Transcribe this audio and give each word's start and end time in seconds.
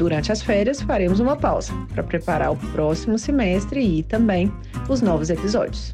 Durante 0.00 0.32
as 0.32 0.40
férias, 0.40 0.80
faremos 0.80 1.20
uma 1.20 1.36
pausa 1.36 1.74
para 1.92 2.02
preparar 2.02 2.50
o 2.50 2.56
próximo 2.72 3.18
semestre 3.18 3.98
e 3.98 4.02
também 4.02 4.50
os 4.88 5.02
novos 5.02 5.28
episódios. 5.28 5.92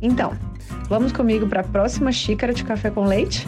Então, 0.00 0.38
vamos 0.88 1.10
comigo 1.10 1.48
para 1.48 1.62
a 1.62 1.64
próxima 1.64 2.12
xícara 2.12 2.54
de 2.54 2.62
café 2.62 2.92
com 2.92 3.04
leite? 3.04 3.44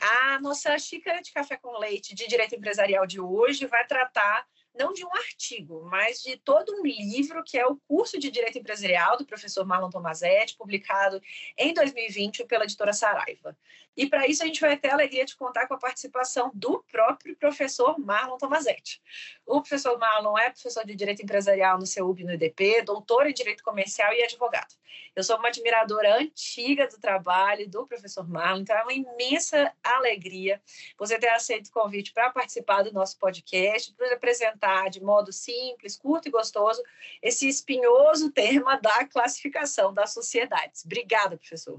A 0.00 0.38
nossa 0.40 0.78
xícara 0.78 1.20
de 1.20 1.32
café 1.32 1.56
com 1.56 1.76
leite 1.76 2.14
de 2.14 2.28
direito 2.28 2.54
empresarial 2.54 3.04
de 3.08 3.18
hoje 3.18 3.66
vai 3.66 3.84
tratar 3.88 4.46
não 4.74 4.92
de 4.92 5.04
um 5.04 5.12
artigo, 5.14 5.86
mas 5.90 6.22
de 6.22 6.36
todo 6.38 6.72
um 6.72 6.82
livro 6.84 7.42
que 7.42 7.58
é 7.58 7.66
o 7.66 7.76
curso 7.88 8.18
de 8.18 8.30
Direito 8.30 8.58
Empresarial 8.58 9.16
do 9.16 9.26
professor 9.26 9.66
Marlon 9.66 9.90
Tomazetti, 9.90 10.56
publicado 10.56 11.20
em 11.58 11.74
2020 11.74 12.44
pela 12.44 12.64
editora 12.64 12.92
Saraiva. 12.92 13.56
E 14.00 14.08
para 14.08 14.26
isso 14.26 14.42
a 14.42 14.46
gente 14.46 14.62
vai 14.62 14.78
ter 14.78 14.88
a 14.88 14.94
alegria 14.94 15.26
de 15.26 15.36
contar 15.36 15.68
com 15.68 15.74
a 15.74 15.78
participação 15.78 16.50
do 16.54 16.82
próprio 16.90 17.36
professor 17.36 17.98
Marlon 17.98 18.38
Tomazetti. 18.38 18.98
O 19.44 19.60
professor 19.60 19.98
Marlon 19.98 20.38
é 20.38 20.48
professor 20.48 20.86
de 20.86 20.94
Direito 20.96 21.22
Empresarial 21.22 21.78
no 21.78 21.84
CEUB 21.84 22.24
no 22.24 22.32
IDP, 22.32 22.80
doutor 22.80 23.26
em 23.26 23.34
Direito 23.34 23.62
Comercial 23.62 24.10
e 24.14 24.22
advogado. 24.22 24.74
Eu 25.14 25.22
sou 25.22 25.36
uma 25.36 25.48
admiradora 25.48 26.16
antiga 26.16 26.88
do 26.88 26.98
trabalho 26.98 27.68
do 27.68 27.86
professor 27.86 28.26
Marlon, 28.26 28.62
então 28.62 28.74
é 28.74 28.82
uma 28.84 28.94
imensa 28.94 29.70
alegria 29.84 30.62
você 30.98 31.18
ter 31.18 31.28
aceito 31.28 31.66
o 31.66 31.70
convite 31.70 32.10
para 32.14 32.30
participar 32.30 32.82
do 32.82 32.94
nosso 32.94 33.18
podcast, 33.18 33.92
para 33.92 34.14
apresentar 34.14 34.88
de 34.88 35.02
modo 35.02 35.30
simples, 35.30 35.94
curto 35.94 36.26
e 36.26 36.30
gostoso 36.30 36.82
esse 37.20 37.46
espinhoso 37.46 38.32
tema 38.32 38.80
da 38.80 39.04
classificação 39.04 39.92
das 39.92 40.14
sociedades. 40.14 40.86
Obrigada, 40.86 41.36
professor. 41.36 41.78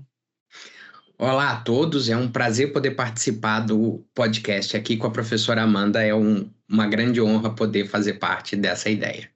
Olá 1.23 1.51
a 1.51 1.61
todos, 1.61 2.09
é 2.09 2.17
um 2.17 2.31
prazer 2.31 2.73
poder 2.73 2.95
participar 2.95 3.59
do 3.59 4.03
podcast 4.11 4.75
aqui 4.75 4.97
com 4.97 5.05
a 5.05 5.11
professora 5.11 5.61
Amanda. 5.61 6.01
É 6.01 6.15
um, 6.15 6.51
uma 6.67 6.87
grande 6.87 7.21
honra 7.21 7.53
poder 7.53 7.87
fazer 7.87 8.15
parte 8.15 8.55
dessa 8.55 8.89
ideia. 8.89 9.31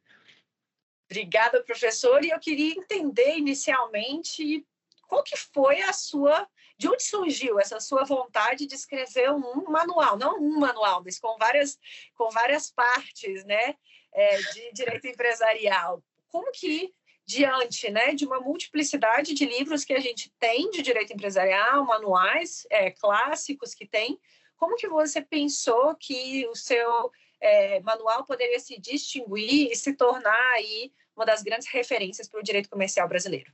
Obrigada, 1.07 1.63
professor. 1.63 2.25
E 2.25 2.31
eu 2.31 2.39
queria 2.39 2.73
entender 2.73 3.37
inicialmente 3.37 4.65
qual 5.07 5.21
que 5.21 5.37
foi 5.37 5.83
a 5.83 5.93
sua, 5.93 6.47
de 6.75 6.87
onde 6.87 7.03
surgiu 7.03 7.59
essa 7.59 7.79
sua 7.79 8.03
vontade 8.03 8.65
de 8.65 8.73
escrever 8.73 9.29
um 9.29 9.69
manual, 9.69 10.17
não 10.17 10.39
um 10.39 10.59
manual, 10.59 11.03
mas 11.05 11.19
com 11.19 11.37
várias, 11.37 11.77
com 12.15 12.31
várias 12.31 12.71
partes, 12.71 13.45
né, 13.45 13.75
é, 14.11 14.37
de 14.37 14.73
direito 14.73 15.05
empresarial. 15.05 16.03
Como 16.29 16.51
que 16.51 16.91
diante 17.25 17.89
né, 17.89 18.13
de 18.13 18.25
uma 18.25 18.39
multiplicidade 18.39 19.33
de 19.33 19.45
livros 19.45 19.83
que 19.83 19.93
a 19.93 19.99
gente 19.99 20.31
tem 20.39 20.69
de 20.69 20.81
direito 20.81 21.11
empresarial, 21.11 21.85
manuais 21.85 22.67
é, 22.69 22.91
clássicos 22.91 23.73
que 23.73 23.87
tem, 23.87 24.19
como 24.55 24.75
que 24.75 24.87
você 24.87 25.21
pensou 25.21 25.95
que 25.95 26.47
o 26.47 26.55
seu 26.55 27.11
é, 27.41 27.79
manual 27.81 28.23
poderia 28.25 28.59
se 28.59 28.79
distinguir 28.79 29.71
e 29.71 29.75
se 29.75 29.93
tornar 29.93 30.53
aí 30.53 30.91
uma 31.15 31.25
das 31.25 31.41
grandes 31.41 31.67
referências 31.67 32.27
para 32.27 32.39
o 32.39 32.43
direito 32.43 32.69
comercial 32.69 33.07
brasileiro? 33.07 33.51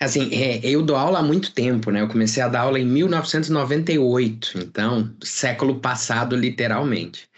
Assim, 0.00 0.34
é, 0.34 0.58
eu 0.64 0.82
dou 0.82 0.96
aula 0.96 1.20
há 1.20 1.22
muito 1.22 1.52
tempo, 1.52 1.90
né? 1.90 2.00
Eu 2.00 2.08
comecei 2.08 2.42
a 2.42 2.48
dar 2.48 2.62
aula 2.62 2.78
em 2.78 2.84
1998, 2.84 4.58
então, 4.58 5.14
século 5.22 5.78
passado, 5.80 6.34
literalmente. 6.34 7.28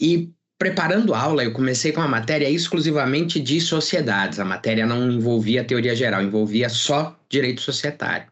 E 0.00 0.30
Preparando 0.58 1.14
aula, 1.14 1.44
eu 1.44 1.52
comecei 1.52 1.92
com 1.92 2.00
a 2.00 2.08
matéria 2.08 2.50
exclusivamente 2.50 3.38
de 3.38 3.60
sociedades. 3.60 4.40
A 4.40 4.44
matéria 4.44 4.84
não 4.84 5.10
envolvia 5.10 5.62
teoria 5.64 5.94
geral, 5.94 6.20
envolvia 6.22 6.68
só 6.68 7.16
direito 7.28 7.60
societário. 7.60 8.26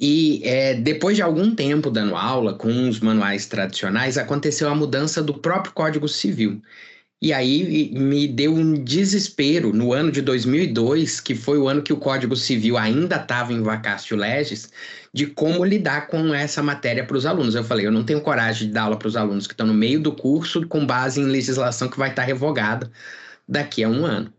E 0.00 0.40
é, 0.44 0.74
depois 0.74 1.16
de 1.16 1.22
algum 1.22 1.54
tempo 1.54 1.90
dando 1.90 2.16
aula 2.16 2.54
com 2.54 2.88
os 2.88 2.98
manuais 3.00 3.46
tradicionais, 3.46 4.16
aconteceu 4.18 4.68
a 4.68 4.74
mudança 4.74 5.22
do 5.22 5.34
próprio 5.34 5.72
Código 5.74 6.08
Civil. 6.08 6.62
E 7.24 7.32
aí 7.32 7.90
me 7.94 8.28
deu 8.28 8.54
um 8.54 8.74
desespero 8.74 9.72
no 9.72 9.94
ano 9.94 10.12
de 10.12 10.20
2002, 10.20 11.22
que 11.22 11.34
foi 11.34 11.56
o 11.56 11.66
ano 11.66 11.80
que 11.80 11.90
o 11.90 11.96
Código 11.96 12.36
Civil 12.36 12.76
ainda 12.76 13.16
estava 13.16 13.50
em 13.50 13.62
vacácio 13.62 14.14
legis, 14.14 14.70
de 15.10 15.28
como 15.28 15.64
lidar 15.64 16.06
com 16.08 16.34
essa 16.34 16.62
matéria 16.62 17.02
para 17.02 17.16
os 17.16 17.24
alunos. 17.24 17.54
Eu 17.54 17.64
falei, 17.64 17.86
eu 17.86 17.90
não 17.90 18.04
tenho 18.04 18.20
coragem 18.20 18.68
de 18.68 18.74
dar 18.74 18.82
aula 18.82 18.98
para 18.98 19.08
os 19.08 19.16
alunos 19.16 19.46
que 19.46 19.54
estão 19.54 19.66
no 19.66 19.72
meio 19.72 19.98
do 20.00 20.12
curso 20.12 20.66
com 20.68 20.84
base 20.84 21.18
em 21.18 21.24
legislação 21.24 21.88
que 21.88 21.96
vai 21.96 22.10
estar 22.10 22.24
revogada 22.24 22.92
daqui 23.48 23.82
a 23.82 23.88
um 23.88 24.04
ano. 24.04 24.30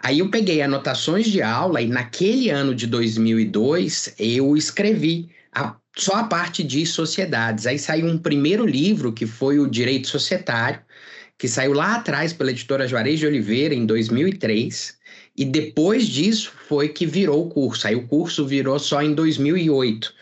Aí 0.00 0.18
eu 0.18 0.28
peguei 0.28 0.60
anotações 0.60 1.26
de 1.26 1.42
aula 1.42 1.80
e 1.80 1.86
naquele 1.86 2.50
ano 2.50 2.74
de 2.74 2.88
2002 2.88 4.16
eu 4.18 4.56
escrevi 4.56 5.30
a, 5.54 5.76
só 5.96 6.16
a 6.16 6.24
parte 6.24 6.64
de 6.64 6.84
sociedades. 6.86 7.68
Aí 7.68 7.78
saiu 7.78 8.06
um 8.08 8.18
primeiro 8.18 8.66
livro 8.66 9.12
que 9.12 9.26
foi 9.26 9.60
o 9.60 9.70
Direito 9.70 10.08
Societário, 10.08 10.80
que 11.38 11.48
saiu 11.48 11.72
lá 11.72 11.96
atrás 11.96 12.32
pela 12.32 12.50
editora 12.50 12.88
Juarez 12.88 13.18
de 13.18 13.26
Oliveira 13.26 13.74
em 13.74 13.84
2003, 13.86 14.96
e 15.36 15.44
depois 15.44 16.06
disso 16.06 16.52
foi 16.68 16.88
que 16.88 17.06
virou 17.06 17.46
o 17.46 17.50
curso. 17.50 17.86
Aí 17.86 17.94
o 17.94 18.06
curso 18.06 18.46
virou 18.46 18.78
só 18.78 19.02
em 19.02 19.14
2008 19.14 20.14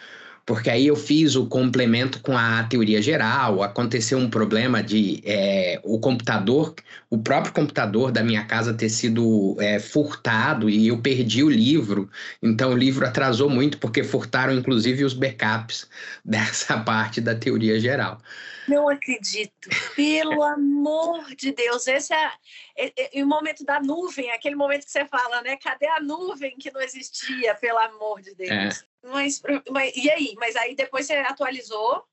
porque 0.46 0.68
aí 0.68 0.86
eu 0.86 0.96
fiz 0.96 1.36
o 1.36 1.46
complemento 1.46 2.20
com 2.20 2.36
a 2.36 2.64
teoria 2.64 3.00
geral, 3.00 3.62
aconteceu 3.62 4.18
um 4.18 4.28
problema 4.28 4.82
de 4.82 5.22
é, 5.24 5.80
o 5.82 5.98
computador, 5.98 6.74
o 7.08 7.18
próprio 7.18 7.52
computador 7.52 8.12
da 8.12 8.22
minha 8.22 8.44
casa 8.44 8.74
ter 8.74 8.90
sido 8.90 9.56
é, 9.58 9.78
furtado 9.78 10.68
e 10.68 10.88
eu 10.88 10.98
perdi 10.98 11.42
o 11.42 11.48
livro, 11.48 12.10
então 12.42 12.72
o 12.72 12.76
livro 12.76 13.06
atrasou 13.06 13.48
muito 13.48 13.78
porque 13.78 14.04
furtaram 14.04 14.52
inclusive 14.52 15.04
os 15.04 15.14
backups 15.14 15.88
dessa 16.24 16.78
parte 16.78 17.20
da 17.20 17.34
teoria 17.34 17.80
geral. 17.80 18.20
Não 18.68 18.88
acredito. 18.88 19.68
Pelo 19.94 20.42
amor 20.42 21.34
de 21.34 21.52
Deus. 21.52 21.86
Esse 21.86 22.14
é, 22.14 22.30
é, 22.76 23.18
é, 23.18 23.22
o 23.22 23.26
momento 23.26 23.64
da 23.64 23.80
nuvem, 23.80 24.30
aquele 24.30 24.54
momento 24.54 24.84
que 24.84 24.90
você 24.90 25.04
fala, 25.04 25.42
né? 25.42 25.56
Cadê 25.56 25.86
a 25.88 26.00
nuvem 26.00 26.56
que 26.56 26.70
não 26.70 26.80
existia, 26.80 27.54
pelo 27.54 27.78
amor 27.78 28.20
de 28.20 28.34
Deus? 28.34 28.50
É. 28.50 28.68
Mas, 29.02 29.42
mas, 29.70 29.94
e 29.96 30.10
aí? 30.10 30.34
Mas 30.38 30.56
aí 30.56 30.74
depois 30.74 31.06
você 31.06 31.14
atualizou? 31.14 32.04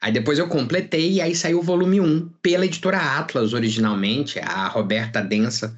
Aí 0.00 0.12
depois 0.12 0.38
eu 0.38 0.48
completei 0.48 1.12
e 1.12 1.20
aí 1.20 1.34
saiu 1.34 1.58
o 1.58 1.62
volume 1.62 2.00
1 2.00 2.28
pela 2.42 2.66
editora 2.66 3.18
Atlas 3.18 3.52
originalmente, 3.52 4.38
a 4.38 4.68
Roberta 4.68 5.22
Densa 5.22 5.76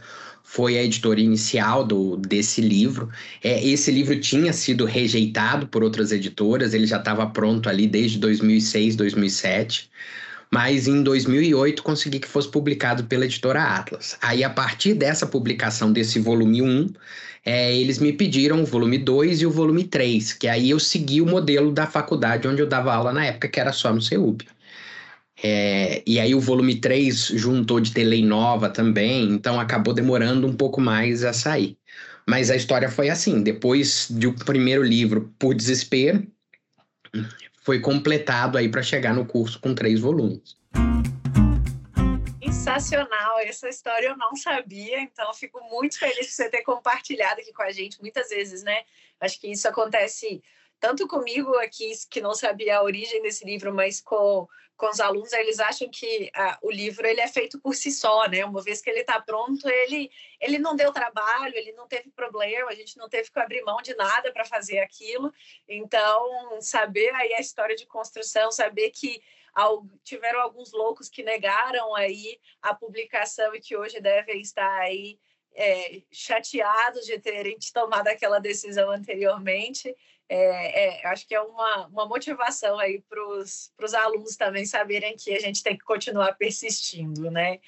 foi 0.51 0.79
a 0.79 0.83
editora 0.83 1.21
inicial 1.21 1.85
do, 1.85 2.17
desse 2.17 2.63
livro. 2.63 3.11
É, 3.45 3.63
esse 3.63 3.91
livro 3.91 4.19
tinha 4.19 4.51
sido 4.51 4.87
rejeitado 4.87 5.67
por 5.67 5.85
outras 5.85 6.11
editoras, 6.11 6.73
ele 6.73 6.87
já 6.87 6.97
estava 6.97 7.27
pronto 7.27 7.69
ali 7.69 7.87
desde 7.87 8.19
2006, 8.19 8.97
2007. 8.97 9.91
mas 10.51 10.89
em 10.89 11.03
2008 11.03 11.83
consegui 11.83 12.19
que 12.19 12.27
fosse 12.27 12.51
publicado 12.51 13.05
pela 13.05 13.27
editora 13.27 13.63
Atlas. 13.63 14.17
Aí, 14.23 14.43
a 14.43 14.49
partir 14.49 14.95
dessa 14.95 15.27
publicação 15.27 15.93
desse 15.93 16.19
volume 16.19 16.63
1, 16.63 16.89
é, 17.45 17.77
eles 17.77 17.99
me 17.99 18.13
pediram 18.15 18.63
o 18.63 18.67
volume 18.67 18.97
2 18.97 19.43
e 19.43 19.47
o 19.47 19.51
volume 19.51 19.85
3, 19.85 20.33
que 20.33 20.49
aí 20.49 20.71
eu 20.71 20.81
segui 20.81 21.21
o 21.21 21.27
modelo 21.27 21.71
da 21.73 21.87
faculdade 21.87 22.49
onde 22.49 22.63
eu 22.63 22.67
dava 22.67 22.95
aula 22.95 23.13
na 23.13 23.27
época, 23.27 23.49
que 23.49 23.61
era 23.61 23.73
só 23.73 23.93
no 23.93 24.01
CEUB. 24.01 24.47
É, 25.43 26.03
e 26.05 26.19
aí 26.19 26.35
o 26.35 26.41
volume 26.41 26.81
3 26.81 27.29
juntou 27.29 27.81
de 27.81 27.93
ter 27.93 28.05
lei 28.05 28.25
nova 28.25 28.69
também, 28.69 29.25
então 29.31 29.61
acabou 29.61 29.95
demorando 29.95 30.47
um 30.47 30.57
pouco 30.57 30.81
mais 30.81 31.23
a 31.25 31.33
sair. 31.33 31.79
Mas 32.27 32.51
a 32.51 32.57
história 32.57 32.91
foi 32.91 33.09
assim: 33.09 33.43
depois 33.43 34.11
do 34.11 34.33
primeiro 34.33 34.83
livro, 34.83 35.33
por 35.39 35.55
desespero, 35.55 36.27
foi 37.63 37.81
completado 37.81 38.59
aí 38.59 38.69
para 38.69 38.83
chegar 38.83 39.15
no 39.15 39.25
curso 39.25 39.61
com 39.61 39.75
três 39.75 40.01
volumes. 40.01 40.59
Sensacional, 42.43 43.39
essa 43.41 43.69
história 43.69 44.09
eu 44.09 44.17
não 44.17 44.37
sabia, 44.37 45.01
então 45.01 45.33
fico 45.33 45.59
muito 45.71 45.99
feliz 45.99 46.27
de 46.27 46.33
você 46.33 46.51
ter 46.51 46.63
compartilhado 46.63 47.41
aqui 47.41 47.53
com 47.53 47.63
a 47.63 47.73
gente 47.73 48.01
muitas 48.01 48.29
vezes, 48.29 48.63
né? 48.63 48.83
Acho 49.21 49.41
que 49.41 49.51
isso 49.51 49.67
acontece 49.67 50.43
tanto 50.79 51.09
comigo 51.09 51.55
aqui, 51.57 51.91
que 52.11 52.21
não 52.21 52.35
sabia 52.35 52.77
a 52.77 52.83
origem 52.83 53.23
desse 53.23 53.45
livro, 53.45 53.73
mas 53.75 54.01
com 54.01 54.47
com 54.79 54.89
os 54.89 55.01
alunos, 55.01 55.33
eles 55.33 55.59
acham 55.59 55.91
que 55.91 56.31
ah, 56.33 56.57
o 56.63 56.71
livro 56.71 57.05
ele 57.05 57.21
é 57.21 57.27
feito 57.27 57.61
por 57.61 57.75
si 57.75 57.91
só, 57.91 58.29
né? 58.29 58.45
Uma 58.45 58.63
vez 58.63 58.81
que 58.81 58.89
ele 58.89 59.01
está 59.01 59.21
pronto, 59.21 59.69
ele, 59.69 60.09
ele 60.41 60.57
não 60.57 60.77
deu 60.77 60.93
trabalho, 60.93 61.55
ele 61.57 61.73
não 61.73 61.89
teve 61.89 62.11
problema, 62.11 62.71
a 62.71 62.75
gente 62.77 62.97
não 62.97 63.09
teve 63.09 63.29
que 63.29 63.39
abrir 63.41 63.61
mão 63.63 63.83
de 63.83 63.93
nada 63.97 64.33
para 64.33 64.45
fazer 64.45 64.79
aquilo. 64.79 65.35
Então, 65.69 66.61
saber 66.61 67.13
aí 67.17 67.35
a 67.35 67.41
história 67.41 67.75
de 67.75 67.87
construção, 67.87 68.53
saber 68.53 68.91
que 68.91 69.21
tiveram 70.05 70.41
alguns 70.41 70.71
loucos 70.73 71.09
que 71.09 71.25
negaram 71.25 71.93
aí 71.97 72.39
a 72.63 72.73
publicação 72.73 73.53
e 73.57 73.61
que 73.61 73.77
hoje 73.77 74.01
devem 74.01 74.41
estar 74.41 74.79
aí 74.79 75.19
é, 75.57 76.03
chateados 76.13 77.05
de 77.05 77.19
terem 77.19 77.59
tomado 77.75 78.07
aquela 78.07 78.39
decisão 78.39 78.93
anteriormente 78.93 79.93
é, 80.29 81.01
é, 81.01 81.07
acho 81.07 81.27
que 81.27 81.35
é 81.35 81.41
uma, 81.41 81.87
uma 81.87 82.07
motivação 82.07 82.79
aí 82.79 83.03
para 83.09 83.23
os 83.25 83.95
alunos 83.95 84.37
também 84.37 84.67
saberem 84.67 85.17
que 85.17 85.33
a 85.33 85.41
gente 85.41 85.63
tem 85.63 85.77
que 85.77 85.85
continuar 85.85 86.35
persistindo, 86.35 87.31
né? 87.31 87.61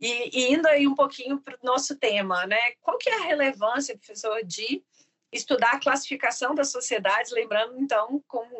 E, 0.00 0.30
e 0.36 0.52
indo 0.52 0.66
aí 0.66 0.86
um 0.86 0.94
pouquinho 0.94 1.38
para 1.38 1.54
o 1.54 1.64
nosso 1.66 1.96
tema, 1.96 2.44
né? 2.46 2.72
Qual 2.80 2.98
que 2.98 3.08
é 3.08 3.14
a 3.14 3.22
relevância, 3.22 3.96
professor, 3.96 4.44
de 4.44 4.82
estudar 5.32 5.72
a 5.72 5.80
classificação 5.80 6.54
das 6.54 6.70
sociedades, 6.70 7.30
lembrando, 7.30 7.80
então, 7.80 8.22
como 8.26 8.52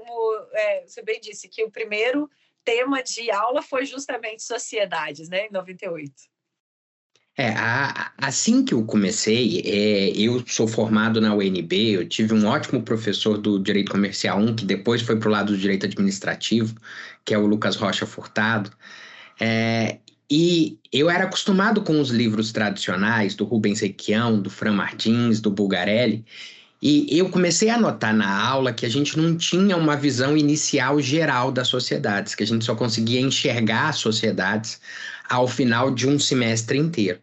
é, 0.53 0.87
você 0.87 1.03
bem 1.03 1.21
disse, 1.21 1.49
que 1.49 1.65
o 1.65 1.71
primeiro 1.71 2.31
tema 2.65 3.03
de 3.03 3.31
aula 3.31 3.61
foi 3.61 3.85
justamente 3.85 4.43
sociedades, 4.43 5.29
né, 5.29 5.47
em 5.47 5.53
98. 5.53 6.31
É, 7.37 7.49
a, 7.50 8.12
assim 8.19 8.62
que 8.64 8.75
eu 8.75 8.84
comecei, 8.84 9.62
é, 9.64 10.11
eu 10.11 10.44
sou 10.46 10.69
formado 10.69 11.20
na 11.20 11.34
UNB, 11.34 11.93
eu 11.93 12.06
tive 12.06 12.34
um 12.34 12.46
ótimo 12.46 12.82
professor 12.82 13.38
do 13.38 13.58
Direito 13.58 13.90
Comercial 13.90 14.38
1, 14.38 14.56
que 14.56 14.64
depois 14.67 15.00
foi 15.00 15.17
para 15.17 15.29
o 15.29 15.32
lado 15.32 15.52
do 15.52 15.58
Direito 15.58 15.87
Administrativo, 15.87 16.75
que 17.25 17.32
é 17.32 17.38
o 17.38 17.46
Lucas 17.46 17.76
Rocha 17.76 18.05
Furtado. 18.05 18.70
É, 19.40 19.99
e 20.31 20.79
eu 20.93 21.08
era 21.11 21.25
acostumado 21.25 21.82
com 21.82 22.00
os 22.00 22.11
livros 22.11 22.52
tradicionais 22.52 23.35
do 23.35 23.44
Rubens 23.44 23.81
Requião, 23.81 24.40
do 24.40 24.50
Fran 24.50 24.73
Martins, 24.73 25.40
do 25.40 25.50
Bulgarelli, 25.50 26.25
e 26.82 27.17
eu 27.17 27.28
comecei 27.31 27.70
a 27.70 27.78
notar 27.78 28.12
na 28.12 28.44
aula 28.44 28.73
que 28.73 28.85
a 28.85 28.88
gente 28.88 29.17
não 29.17 29.37
tinha 29.37 29.76
uma 29.76 29.94
visão 29.94 30.37
inicial 30.37 31.00
geral 31.00 31.52
das 31.52 31.69
sociedades, 31.69 32.35
que 32.35 32.43
a 32.43 32.46
gente 32.46 32.64
só 32.64 32.75
conseguia 32.75 33.20
enxergar 33.20 33.90
as 33.90 33.99
sociedades 33.99 34.81
ao 35.32 35.49
final 35.49 35.90
de 35.90 36.06
um 36.06 36.19
semestre 36.19 36.76
inteiro. 36.76 37.19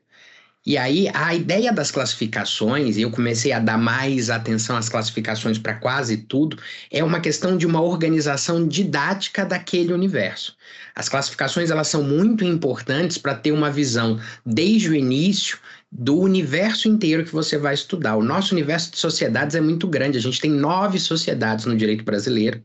E 0.66 0.78
aí, 0.78 1.08
a 1.14 1.34
ideia 1.34 1.72
das 1.72 1.92
classificações, 1.92 2.98
e 2.98 3.04
eu 3.04 3.12
comecei 3.12 3.52
a 3.52 3.60
dar 3.60 3.78
mais 3.78 4.32
atenção 4.32 4.76
às 4.76 4.90
classificações 4.90 5.60
para 5.60 5.76
quase 5.76 6.18
tudo, 6.18 6.58
é 6.92 7.04
uma 7.04 7.20
questão 7.20 7.56
de 7.56 7.68
uma 7.68 7.82
organização 7.82 8.68
didática 8.68 9.46
daquele 9.46 9.94
universo. 9.94 10.56
As 10.96 11.08
classificações 11.08 11.70
elas 11.70 11.88
são 11.88 12.04
muito 12.04 12.44
importantes 12.44 13.18
para 13.18 13.36
ter 13.36 13.52
uma 13.52 13.70
visão 13.70 14.20
desde 14.44 14.90
o 14.90 14.96
início 14.96 15.60
do 15.92 16.20
universo 16.20 16.88
inteiro 16.88 17.24
que 17.24 17.32
você 17.32 17.58
vai 17.58 17.76
estudar. 17.76 18.16
O 18.16 18.24
nosso 18.24 18.54
universo 18.54 18.92
de 18.92 18.98
sociedades 18.98 19.56
é 19.56 19.62
muito 19.62 19.88
grande, 19.88 20.18
a 20.18 20.22
gente 20.22 20.42
tem 20.42 20.52
nove 20.52 21.00
sociedades 21.00 21.66
no 21.66 21.78
direito 21.78 22.04
brasileiro 22.04 22.62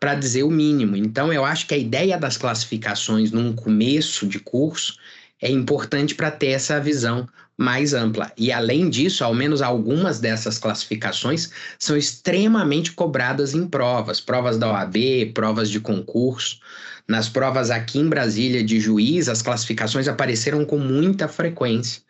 para 0.00 0.14
dizer 0.14 0.42
o 0.42 0.50
mínimo. 0.50 0.96
Então, 0.96 1.30
eu 1.30 1.44
acho 1.44 1.66
que 1.66 1.74
a 1.74 1.78
ideia 1.78 2.18
das 2.18 2.38
classificações 2.38 3.30
num 3.30 3.52
começo 3.52 4.26
de 4.26 4.40
curso 4.40 4.96
é 5.40 5.50
importante 5.50 6.14
para 6.14 6.30
ter 6.30 6.48
essa 6.48 6.80
visão 6.80 7.28
mais 7.56 7.92
ampla. 7.92 8.32
E, 8.38 8.50
além 8.50 8.88
disso, 8.88 9.22
ao 9.22 9.34
menos 9.34 9.60
algumas 9.60 10.18
dessas 10.18 10.58
classificações 10.58 11.50
são 11.78 11.94
extremamente 11.94 12.92
cobradas 12.92 13.52
em 13.52 13.66
provas 13.66 14.18
provas 14.18 14.56
da 14.56 14.72
OAB, 14.72 15.32
provas 15.34 15.68
de 15.68 15.78
concurso. 15.78 16.58
Nas 17.06 17.28
provas 17.28 17.70
aqui 17.70 17.98
em 17.98 18.08
Brasília 18.08 18.64
de 18.64 18.80
juiz, 18.80 19.28
as 19.28 19.42
classificações 19.42 20.08
apareceram 20.08 20.64
com 20.64 20.78
muita 20.78 21.28
frequência 21.28 22.02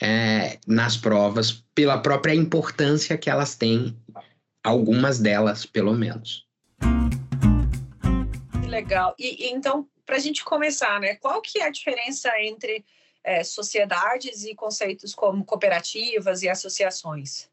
é, 0.00 0.58
nas 0.66 0.96
provas, 0.96 1.62
pela 1.74 1.98
própria 1.98 2.34
importância 2.34 3.18
que 3.18 3.28
elas 3.28 3.54
têm, 3.54 3.94
algumas 4.62 5.18
delas, 5.18 5.66
pelo 5.66 5.94
menos 5.94 6.44
legal. 8.74 9.14
E, 9.18 9.46
e 9.46 9.50
então, 9.52 9.88
para 10.04 10.16
a 10.16 10.18
gente 10.18 10.44
começar, 10.44 11.00
né? 11.00 11.14
Qual 11.16 11.40
que 11.40 11.60
é 11.60 11.66
a 11.66 11.70
diferença 11.70 12.30
entre 12.40 12.84
é, 13.22 13.42
sociedades 13.42 14.44
e 14.44 14.54
conceitos 14.54 15.14
como 15.14 15.44
cooperativas 15.44 16.42
e 16.42 16.48
associações? 16.48 17.48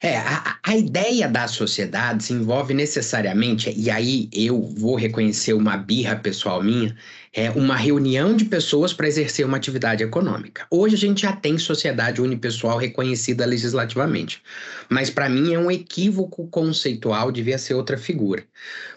É, 0.00 0.16
a, 0.16 0.58
a, 0.64 0.76
ideia 0.76 1.28
das 1.28 1.52
sociedades 1.52 2.28
envolve 2.28 2.74
necessariamente, 2.74 3.70
e 3.70 3.88
aí 3.88 4.28
eu 4.32 4.60
vou 4.60 4.96
reconhecer 4.96 5.52
uma 5.52 5.76
birra 5.76 6.16
pessoal 6.16 6.60
minha, 6.60 6.96
é 7.34 7.50
uma 7.50 7.74
reunião 7.76 8.36
de 8.36 8.44
pessoas 8.44 8.92
para 8.92 9.08
exercer 9.08 9.46
uma 9.46 9.56
atividade 9.56 10.04
econômica. 10.04 10.66
Hoje 10.70 10.96
a 10.96 10.98
gente 10.98 11.22
já 11.22 11.32
tem 11.32 11.56
sociedade 11.56 12.20
unipessoal 12.20 12.76
reconhecida 12.76 13.46
legislativamente, 13.46 14.42
mas 14.88 15.08
para 15.08 15.30
mim 15.30 15.54
é 15.54 15.58
um 15.58 15.70
equívoco 15.70 16.46
conceitual, 16.48 17.32
devia 17.32 17.56
ser 17.56 17.72
outra 17.74 17.96
figura. 17.96 18.44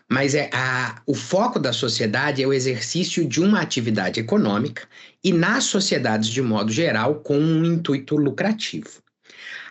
Mas 0.10 0.36
é 0.36 0.50
a, 0.54 1.02
o 1.06 1.16
foco 1.16 1.58
da 1.60 1.72
sociedade 1.72 2.44
é 2.44 2.48
o 2.48 2.54
exercício 2.54 3.26
de 3.26 3.42
uma 3.42 3.62
atividade 3.62 4.20
econômica 4.20 4.84
e 5.24 5.32
nas 5.32 5.64
sociedades 5.64 6.28
de 6.30 6.42
modo 6.42 6.72
geral 6.72 7.16
com 7.22 7.38
um 7.38 7.64
intuito 7.64 8.18
lucrativo. 8.18 9.02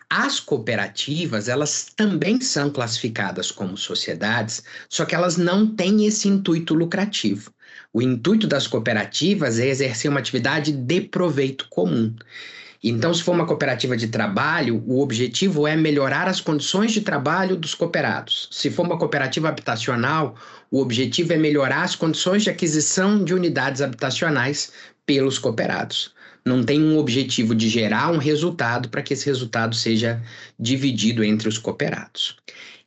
As 0.08 0.38
cooperativas, 0.38 1.48
elas 1.48 1.92
também 1.96 2.40
são 2.40 2.70
classificadas 2.70 3.50
como 3.50 3.76
sociedades, 3.76 4.62
só 4.88 5.04
que 5.04 5.14
elas 5.14 5.36
não 5.36 5.66
têm 5.66 6.06
esse 6.06 6.28
intuito 6.28 6.74
lucrativo. 6.74 7.53
O 7.94 8.02
intuito 8.02 8.48
das 8.48 8.66
cooperativas 8.66 9.60
é 9.60 9.68
exercer 9.68 10.10
uma 10.10 10.18
atividade 10.18 10.72
de 10.72 11.00
proveito 11.00 11.68
comum. 11.70 12.12
Então, 12.82 13.14
se 13.14 13.22
for 13.22 13.32
uma 13.32 13.46
cooperativa 13.46 13.96
de 13.96 14.08
trabalho, 14.08 14.82
o 14.84 15.00
objetivo 15.00 15.64
é 15.64 15.76
melhorar 15.76 16.26
as 16.26 16.40
condições 16.40 16.90
de 16.90 17.02
trabalho 17.02 17.56
dos 17.56 17.72
cooperados. 17.72 18.48
Se 18.50 18.68
for 18.68 18.84
uma 18.84 18.98
cooperativa 18.98 19.48
habitacional, 19.48 20.34
o 20.72 20.80
objetivo 20.80 21.32
é 21.32 21.36
melhorar 21.36 21.84
as 21.84 21.94
condições 21.94 22.42
de 22.42 22.50
aquisição 22.50 23.22
de 23.22 23.32
unidades 23.32 23.80
habitacionais 23.80 24.72
pelos 25.06 25.38
cooperados 25.38 26.12
não 26.44 26.62
tem 26.62 26.82
um 26.82 26.98
objetivo 26.98 27.54
de 27.54 27.68
gerar 27.68 28.10
um 28.12 28.18
resultado 28.18 28.88
para 28.90 29.02
que 29.02 29.14
esse 29.14 29.24
resultado 29.24 29.74
seja 29.74 30.22
dividido 30.60 31.24
entre 31.24 31.48
os 31.48 31.56
cooperados. 31.56 32.36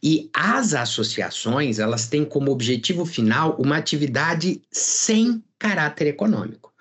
E 0.10 0.30
as 0.34 0.74
associações, 0.74 1.80
elas 1.80 2.08
têm 2.08 2.24
como 2.24 2.50
objetivo 2.50 3.06
final 3.06 3.58
uma 3.60 3.76
atividade 3.76 4.62
sem 4.72 5.44
caráter 5.60 6.08
econômico. 6.08 6.72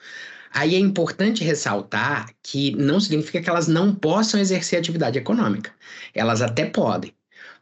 Aí 0.55 0.77
é 0.77 0.79
importante 0.79 1.43
ressaltar 1.43 2.31
que 2.41 2.71
não 2.77 3.01
significa 3.01 3.43
que 3.43 3.51
elas 3.51 3.67
não 3.67 3.93
possam 3.93 4.39
exercer 4.39 4.79
atividade 4.79 5.19
econômica. 5.19 5.73
Elas 6.15 6.41
até 6.41 6.67
podem, 6.67 7.13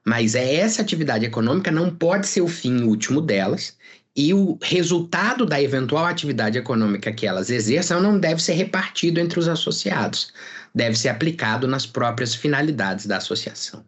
mas 0.05 0.35
é 0.35 0.57
essa 0.57 0.83
atividade 0.83 1.25
econômica 1.25 1.71
não 1.71 1.89
pode 1.89 2.27
ser 2.27 2.43
o 2.43 2.47
fim 2.47 2.83
último 2.83 3.23
delas 3.23 3.75
e 4.15 4.35
o 4.35 4.59
resultado 4.61 5.47
da 5.47 5.63
eventual 5.63 6.05
atividade 6.05 6.59
econômica 6.59 7.11
que 7.11 7.27
elas 7.27 7.49
exerçam 7.49 8.03
não 8.03 8.19
deve 8.19 8.43
ser 8.43 8.53
repartido 8.53 9.19
entre 9.19 9.39
os 9.39 9.49
associados, 9.49 10.31
deve 10.75 10.95
ser 10.95 11.09
aplicado 11.09 11.67
nas 11.67 11.87
próprias 11.87 12.35
finalidades 12.35 13.07
da 13.07 13.17
associação. 13.17 13.83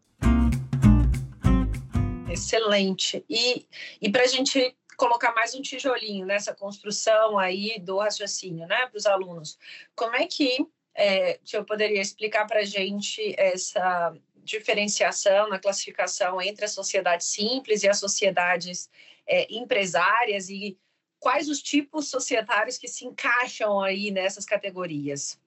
Excelente. 2.37 3.25
E, 3.29 3.67
e 4.01 4.11
para 4.11 4.23
a 4.23 4.27
gente 4.27 4.77
colocar 4.97 5.33
mais 5.35 5.55
um 5.55 5.63
tijolinho 5.63 6.27
nessa 6.27 6.55
construção 6.55 7.39
aí 7.39 7.79
do 7.81 7.99
raciocínio, 7.99 8.67
né, 8.67 8.87
para 8.87 8.97
os 8.97 9.07
alunos, 9.07 9.59
como 9.95 10.15
é 10.17 10.27
que 10.27 10.67
é, 10.95 11.39
eu 11.53 11.65
poderia 11.65 12.01
explicar 12.01 12.47
para 12.47 12.61
a 12.61 12.65
gente 12.65 13.35
essa 13.39 14.15
diferenciação 14.37 15.49
na 15.49 15.59
classificação 15.59 16.41
entre 16.41 16.65
a 16.65 16.69
sociedade 16.69 17.25
simples 17.25 17.83
e 17.83 17.89
as 17.89 17.99
sociedades 17.99 18.89
é, 19.27 19.47
empresárias 19.53 20.49
e 20.49 20.79
quais 21.19 21.49
os 21.49 21.61
tipos 21.61 22.09
societários 22.09 22.79
que 22.79 22.87
se 22.87 23.05
encaixam 23.05 23.81
aí 23.81 24.11
nessas 24.11 24.45
categorias? 24.45 25.39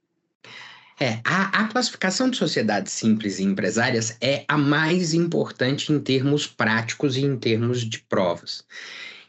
É, 1.00 1.22
a, 1.24 1.64
a, 1.64 1.68
classificação 1.70 2.30
de 2.30 2.36
sociedades 2.36 2.92
simples 2.92 3.40
e 3.40 3.44
empresárias 3.44 4.18
é 4.20 4.44
a 4.48 4.58
mais 4.58 5.14
importante 5.14 5.94
em 5.94 6.00
termos 6.00 6.46
práticos 6.46 7.16
e 7.16 7.22
em 7.22 7.38
termos 7.38 7.82
de 7.82 8.00
provas. 8.00 8.66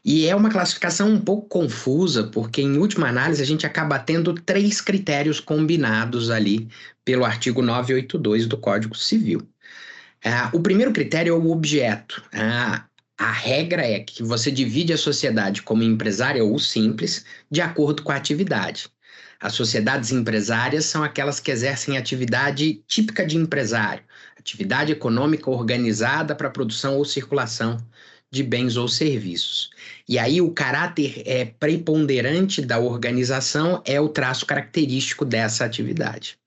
E 0.05 0.27
é 0.27 0.35
uma 0.35 0.51
classificação 0.51 1.11
um 1.11 1.21
pouco 1.21 1.49
confusa, 1.49 2.25
porque, 2.25 2.61
em 2.61 2.79
última 2.79 3.09
análise, 3.09 3.41
a 3.41 3.47
gente 3.47 3.67
acaba 3.67 3.99
tendo 3.99 4.35
três 4.35 4.81
critérios 4.81 5.39
combinados 5.39 6.31
ali 6.31 6.69
pelo 7.05 7.25
artigo 7.25 7.63
982 7.63 8.47
do 8.47 8.57
Código 8.57 8.97
Civil. 8.97 9.47
É, 10.25 10.31
o 10.53 10.61
primeiro 10.61 10.93
critério 10.93 11.35
é 11.35 11.37
o 11.37 11.51
objeto. 11.51 12.23
É, 12.33 12.81
a 13.19 13.31
regra 13.31 13.87
é 13.87 14.01
que 14.01 14.23
você 14.23 14.51
divide 14.51 14.93
a 14.93 14.99
sociedade 14.99 15.63
como 15.63 15.83
empresária 15.83 16.43
ou 16.43 16.59
simples 16.59 17.25
de 17.51 17.61
acordo 17.61 18.03
com 18.03 18.11
a 18.11 18.17
atividade. 18.17 18.89
As 19.41 19.55
sociedades 19.55 20.13
empresárias 20.13 20.85
são 20.85 21.03
aquelas 21.03 21.41
que 21.41 21.51
exercem 21.51 21.97
atividade 21.97 22.83
típica 22.87 23.27
de 23.27 23.39
empresário, 23.39 24.05
atividade 24.39 24.93
econômica 24.93 25.49
organizada 25.49 26.35
para 26.35 26.51
produção 26.51 26.99
ou 26.99 27.07
circulação 27.07 27.79
de 28.31 28.43
bens 28.43 28.77
ou 28.77 28.87
serviços. 28.87 29.71
E 30.07 30.19
aí 30.19 30.43
o 30.43 30.53
caráter 30.53 31.23
é 31.25 31.47
preponderante 31.47 32.61
da 32.61 32.79
organização 32.79 33.83
é 33.87 33.99
o 33.99 34.11
traço 34.11 34.45
característico 34.45 35.25
dessa 35.25 35.65
atividade. 35.65 36.39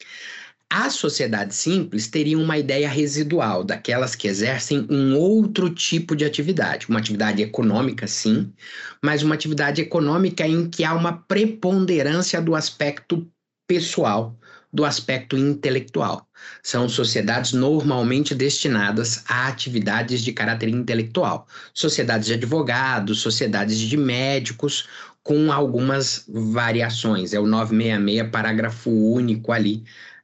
A 0.76 0.90
sociedade 0.90 1.54
simples 1.54 2.08
teria 2.08 2.36
uma 2.36 2.58
ideia 2.58 2.90
residual, 2.90 3.64
daquelas 3.64 4.16
que 4.16 4.28
exercem 4.28 4.88
um 4.90 5.16
outro 5.16 5.70
tipo 5.70 6.16
de 6.16 6.26
atividade. 6.26 6.88
Uma 6.90 6.98
atividade 6.98 7.44
econômica, 7.44 8.08
sim, 8.08 8.52
mas 9.00 9.22
uma 9.22 9.36
atividade 9.36 9.80
econômica 9.80 10.48
em 10.48 10.68
que 10.68 10.84
há 10.84 10.96
uma 10.96 11.14
preponderância 11.14 12.42
do 12.42 12.56
aspecto 12.56 13.24
pessoal, 13.68 14.36
do 14.74 14.84
aspecto 14.84 15.38
intelectual. 15.38 16.28
São 16.64 16.90
sociedades 16.90 17.54
normalmente 17.54 18.34
destinadas 18.34 19.24
a 19.30 19.48
atividades 19.48 20.24
de 20.24 20.34
caráter 20.34 20.70
intelectual. 20.70 21.48
Sociedades 21.72 22.26
de 22.26 22.34
advogados, 22.34 23.22
sociedades 23.22 23.78
de 23.78 23.96
médicos, 23.96 24.88
com 25.22 25.52
algumas 25.52 26.26
variações. 26.28 27.32
É 27.32 27.40
o 27.40 27.46
966, 27.46 28.32
parágrafo 28.32 28.90
único 28.90 29.52
ali 29.52 29.84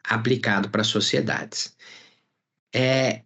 aplicado 0.10 0.70
para 0.70 0.84
sociedades. 0.84 1.76
É, 2.74 3.22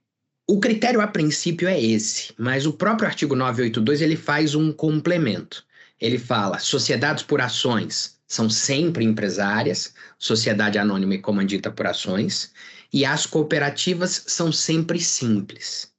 o 0.46 0.60
critério 0.60 1.00
a 1.00 1.08
princípio 1.08 1.68
é 1.68 1.82
esse, 1.82 2.34
mas 2.38 2.66
o 2.66 2.74
próprio 2.74 3.08
artigo 3.08 3.36
982 3.36 4.02
ele 4.02 4.18
faz 4.18 4.56
um 4.56 4.72
complemento. 4.72 5.66
Ele 6.00 6.20
fala: 6.20 6.60
sociedades 6.60 7.24
por 7.24 7.40
ações 7.40 8.20
são 8.28 8.50
sempre 8.50 9.06
empresárias, 9.06 9.94
sociedade 10.20 10.78
anônima 10.78 11.16
e 11.16 11.22
comandita 11.22 11.72
por 11.72 11.88
ações, 11.88 12.52
e 12.92 13.06
as 13.06 13.26
cooperativas 13.26 14.26
são 14.28 14.52
sempre 14.52 15.00
simples. 15.00 15.94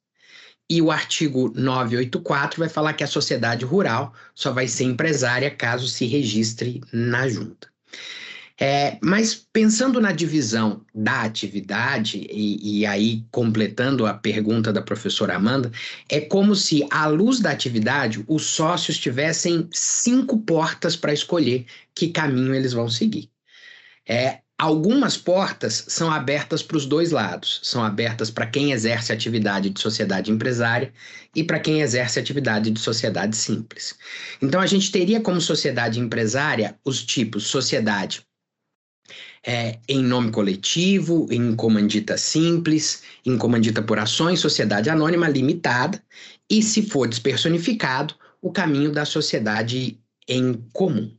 E 0.69 0.81
o 0.81 0.91
artigo 0.91 1.51
984 1.55 2.59
vai 2.59 2.69
falar 2.69 2.93
que 2.93 3.03
a 3.03 3.07
sociedade 3.07 3.65
rural 3.65 4.13
só 4.33 4.51
vai 4.51 4.67
ser 4.67 4.85
empresária 4.85 5.49
caso 5.49 5.87
se 5.87 6.05
registre 6.05 6.81
na 6.91 7.27
junta. 7.27 7.67
É, 8.57 8.97
mas 9.01 9.35
pensando 9.35 9.99
na 9.99 10.13
divisão 10.13 10.85
da 10.93 11.23
atividade, 11.23 12.25
e, 12.31 12.79
e, 12.79 12.85
aí 12.85 13.25
completando 13.29 14.05
a 14.05 14.13
pergunta 14.13 14.71
da 14.71 14.81
professora 14.81 15.35
Amanda, 15.35 15.69
é 16.07 16.21
como 16.21 16.55
se, 16.55 16.87
à 16.89 17.05
luz 17.05 17.41
da 17.41 17.51
atividade, 17.51 18.23
os 18.27 18.45
sócios 18.45 18.97
tivessem 18.97 19.67
cinco 19.73 20.39
portas 20.39 20.95
para 20.95 21.13
escolher 21.13 21.65
que 21.93 22.07
caminho 22.07 22.55
eles 22.55 22.71
vão 22.71 22.87
seguir. 22.89 23.29
É, 24.07 24.39
algumas 24.57 25.17
portas 25.17 25.83
são 25.89 26.09
abertas 26.09 26.63
para 26.63 26.77
os 26.77 26.85
dois 26.85 27.11
lados, 27.11 27.59
são 27.61 27.83
abertas 27.83 28.31
para 28.31 28.47
quem 28.47 28.71
exerce 28.71 29.11
atividade 29.11 29.69
de 29.69 29.81
sociedade 29.81 30.31
empresária 30.31 30.93
e 31.35 31.43
para 31.43 31.59
quem 31.59 31.81
exerce 31.81 32.19
atividade 32.19 32.71
de 32.71 32.79
sociedade 32.79 33.35
simples. 33.35 33.97
Então, 34.41 34.61
a 34.61 34.65
gente 34.65 34.91
teria 34.91 35.19
como 35.19 35.41
sociedade 35.41 35.99
empresária 35.99 36.79
os 36.85 37.03
tipos 37.03 37.47
sociedade 37.47 38.25
é, 39.45 39.79
em 39.87 40.03
nome 40.03 40.31
coletivo, 40.31 41.27
em 41.31 41.55
comandita 41.55 42.17
simples, 42.17 43.03
em 43.25 43.37
comandita 43.37 43.81
por 43.81 43.99
ações, 43.99 44.39
sociedade 44.39 44.89
anônima 44.89 45.27
limitada, 45.27 46.01
e 46.49 46.61
se 46.61 46.81
for 46.83 47.07
despersonificado, 47.07 48.15
o 48.41 48.51
caminho 48.51 48.91
da 48.91 49.05
sociedade 49.05 49.99
em 50.27 50.53
comum. 50.73 51.11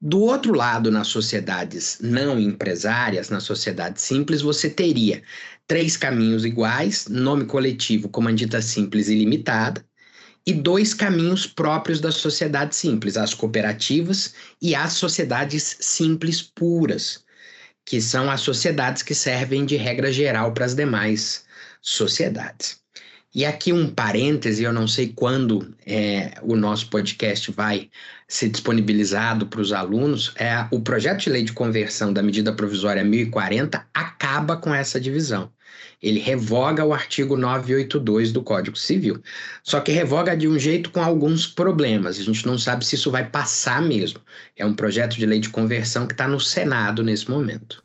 Do 0.00 0.20
outro 0.20 0.54
lado, 0.54 0.90
nas 0.90 1.08
sociedades 1.08 1.98
não 2.00 2.40
empresárias, 2.40 3.28
na 3.28 3.38
sociedade 3.38 4.00
simples, 4.00 4.40
você 4.40 4.70
teria 4.70 5.22
três 5.66 5.96
caminhos 5.96 6.44
iguais, 6.44 7.06
nome 7.06 7.44
coletivo, 7.44 8.08
comandita 8.08 8.62
simples 8.62 9.08
e 9.08 9.14
limitada, 9.14 9.84
e 10.46 10.52
dois 10.52 10.94
caminhos 10.94 11.46
próprios 11.46 12.00
da 12.00 12.10
sociedade 12.10 12.74
simples, 12.74 13.16
as 13.16 13.34
cooperativas 13.34 14.34
e 14.60 14.74
as 14.74 14.94
sociedades 14.94 15.76
simples 15.80 16.42
puras, 16.42 17.24
que 17.84 18.00
são 18.00 18.30
as 18.30 18.40
sociedades 18.40 19.02
que 19.02 19.14
servem 19.14 19.64
de 19.64 19.76
regra 19.76 20.12
geral 20.12 20.52
para 20.52 20.64
as 20.64 20.74
demais 20.74 21.44
sociedades. 21.80 22.80
E 23.32 23.44
aqui 23.44 23.72
um 23.72 23.88
parêntese, 23.88 24.64
eu 24.64 24.72
não 24.72 24.88
sei 24.88 25.12
quando 25.14 25.72
é, 25.86 26.34
o 26.42 26.56
nosso 26.56 26.90
podcast 26.90 27.52
vai 27.52 27.88
ser 28.26 28.48
disponibilizado 28.48 29.46
para 29.46 29.60
os 29.60 29.72
alunos, 29.72 30.32
é 30.34 30.66
o 30.72 30.80
projeto 30.80 31.20
de 31.20 31.30
lei 31.30 31.44
de 31.44 31.52
conversão 31.52 32.12
da 32.12 32.24
medida 32.24 32.52
provisória 32.52 33.04
1040 33.04 33.86
acaba 33.94 34.56
com 34.56 34.74
essa 34.74 35.00
divisão. 35.00 35.50
Ele 36.02 36.18
revoga 36.18 36.84
o 36.84 36.94
artigo 36.94 37.36
982 37.36 38.32
do 38.32 38.42
Código 38.42 38.76
Civil. 38.76 39.22
Só 39.62 39.80
que 39.80 39.92
revoga 39.92 40.36
de 40.36 40.48
um 40.48 40.58
jeito 40.58 40.90
com 40.90 41.02
alguns 41.02 41.46
problemas. 41.46 42.18
A 42.18 42.22
gente 42.22 42.46
não 42.46 42.56
sabe 42.56 42.86
se 42.86 42.94
isso 42.94 43.10
vai 43.10 43.28
passar 43.28 43.82
mesmo. 43.82 44.20
É 44.56 44.64
um 44.64 44.74
projeto 44.74 45.16
de 45.16 45.26
lei 45.26 45.40
de 45.40 45.50
conversão 45.50 46.06
que 46.06 46.14
está 46.14 46.26
no 46.26 46.40
Senado 46.40 47.02
nesse 47.02 47.30
momento. 47.30 47.84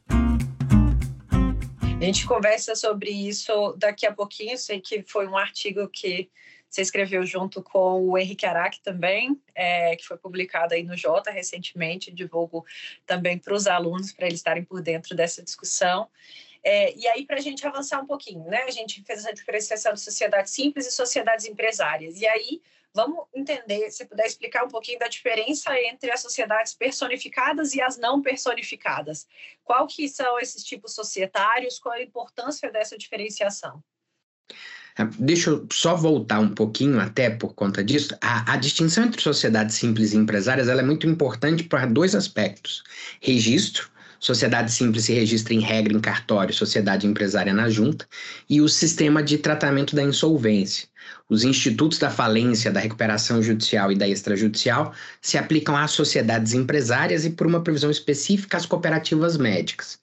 A 2.00 2.04
gente 2.06 2.26
conversa 2.26 2.76
sobre 2.76 3.10
isso 3.10 3.76
daqui 3.78 4.06
a 4.06 4.14
pouquinho. 4.14 4.58
Sei 4.58 4.80
que 4.80 5.04
foi 5.08 5.28
um 5.28 5.38
artigo 5.38 5.90
que 5.90 6.30
você 6.70 6.82
escreveu 6.82 7.26
junto 7.26 7.64
com 7.64 8.10
o 8.10 8.18
Henrique 8.18 8.46
Araque 8.46 8.82
também, 8.84 9.40
é, 9.56 9.96
que 9.96 10.06
foi 10.06 10.18
publicado 10.18 10.74
aí 10.74 10.84
no 10.84 10.98
Jota 10.98 11.32
recentemente. 11.32 12.12
Divulgo 12.12 12.66
também 13.06 13.38
para 13.38 13.54
os 13.54 13.66
alunos, 13.66 14.12
para 14.12 14.28
eles 14.28 14.40
estarem 14.40 14.64
por 14.64 14.82
dentro 14.82 15.16
dessa 15.16 15.42
discussão. 15.42 16.08
É, 16.68 16.98
e 16.98 17.08
aí, 17.08 17.28
para 17.28 17.38
a 17.38 17.42
gente 17.42 17.66
avançar 17.68 18.02
um 18.02 18.08
pouquinho, 18.08 18.44
né? 18.46 18.64
A 18.64 18.72
gente 18.72 19.04
fez 19.04 19.20
essa 19.20 19.32
diferenciação 19.32 19.94
de 19.94 20.02
sociedades 20.02 20.52
simples 20.52 20.88
e 20.88 20.92
sociedades 20.92 21.46
empresárias. 21.46 22.20
E 22.20 22.26
aí, 22.26 22.60
vamos 22.92 23.26
entender, 23.36 23.92
se 23.92 24.04
puder 24.04 24.26
explicar 24.26 24.66
um 24.66 24.68
pouquinho 24.70 24.98
da 24.98 25.08
diferença 25.08 25.80
entre 25.80 26.10
as 26.10 26.22
sociedades 26.22 26.74
personificadas 26.74 27.76
e 27.76 27.82
as 27.82 28.00
não 28.00 28.20
personificadas. 28.20 29.28
Qual 29.64 29.86
que 29.86 30.10
são 30.10 30.40
esses 30.40 30.64
tipos 30.64 30.96
societários? 30.96 31.78
Qual 31.78 31.94
a 31.94 32.02
importância 32.02 32.72
dessa 32.72 32.98
diferenciação? 32.98 33.84
É, 34.98 35.04
deixa 35.20 35.52
eu 35.52 35.68
só 35.72 35.94
voltar 35.94 36.40
um 36.40 36.56
pouquinho 36.56 37.00
até 37.00 37.30
por 37.30 37.54
conta 37.54 37.84
disso. 37.84 38.18
A, 38.20 38.54
a 38.54 38.58
distinção 38.58 39.04
entre 39.04 39.22
sociedades 39.22 39.76
simples 39.76 40.14
e 40.14 40.18
empresárias 40.18 40.68
ela 40.68 40.82
é 40.82 40.86
muito 40.86 41.06
importante 41.06 41.64
para 41.64 41.86
dois 41.86 42.16
aspectos: 42.16 42.84
registro 43.22 43.94
Sociedade 44.20 44.72
simples 44.72 45.06
se 45.06 45.14
registra 45.14 45.54
em 45.54 45.60
regra 45.60 45.94
em 45.94 46.00
cartório, 46.00 46.54
sociedade 46.54 47.08
empresária 47.08 47.54
na 47.54 47.70
junta, 47.70 48.08
e 48.50 48.62
o 48.62 48.70
sistema 48.70 49.22
de 49.22 49.38
tratamento 49.38 49.96
da 49.96 50.04
insolvência. 50.04 50.88
Os 51.30 51.44
institutos 51.44 51.98
da 51.98 52.10
falência, 52.10 52.72
da 52.72 52.80
recuperação 52.80 53.42
judicial 53.42 53.92
e 53.92 53.96
da 53.96 54.08
extrajudicial 54.08 54.94
se 55.22 55.38
aplicam 55.38 55.76
às 55.76 55.92
sociedades 55.92 56.54
empresárias 56.54 57.26
e, 57.26 57.30
por 57.30 57.48
uma 57.48 57.62
previsão 57.62 57.92
específica, 57.92 58.58
às 58.58 58.66
cooperativas 58.66 59.38
médicas. 59.38 60.00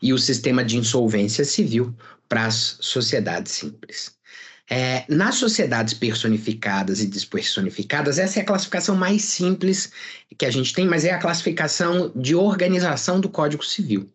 E 0.00 0.12
o 0.12 0.18
sistema 0.18 0.64
de 0.64 0.76
insolvência 0.76 1.44
civil 1.44 1.94
para 2.28 2.46
as 2.46 2.76
sociedades 2.80 3.52
simples. 3.52 4.21
É, 4.70 5.04
nas 5.08 5.34
sociedades 5.34 5.92
personificadas 5.92 7.00
e 7.00 7.06
despersonificadas, 7.06 8.18
essa 8.18 8.38
é 8.38 8.42
a 8.42 8.46
classificação 8.46 8.94
mais 8.94 9.22
simples 9.22 9.92
que 10.38 10.46
a 10.46 10.50
gente 10.50 10.72
tem, 10.72 10.86
mas 10.86 11.04
é 11.04 11.10
a 11.10 11.18
classificação 11.18 12.12
de 12.14 12.34
organização 12.34 13.20
do 13.20 13.28
Código 13.28 13.64
Civil. 13.64 14.08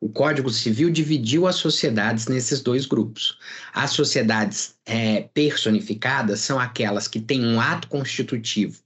O 0.00 0.08
Código 0.08 0.50
Civil 0.50 0.90
dividiu 0.90 1.46
as 1.46 1.56
sociedades 1.56 2.26
nesses 2.26 2.60
dois 2.60 2.84
grupos. 2.84 3.38
As 3.72 3.90
sociedades 3.90 4.76
é, 4.84 5.22
personificadas 5.32 6.40
são 6.40 6.60
aquelas 6.60 7.08
que 7.08 7.20
têm 7.20 7.44
um 7.44 7.60
ato 7.60 7.88
constitutivo 7.88 8.84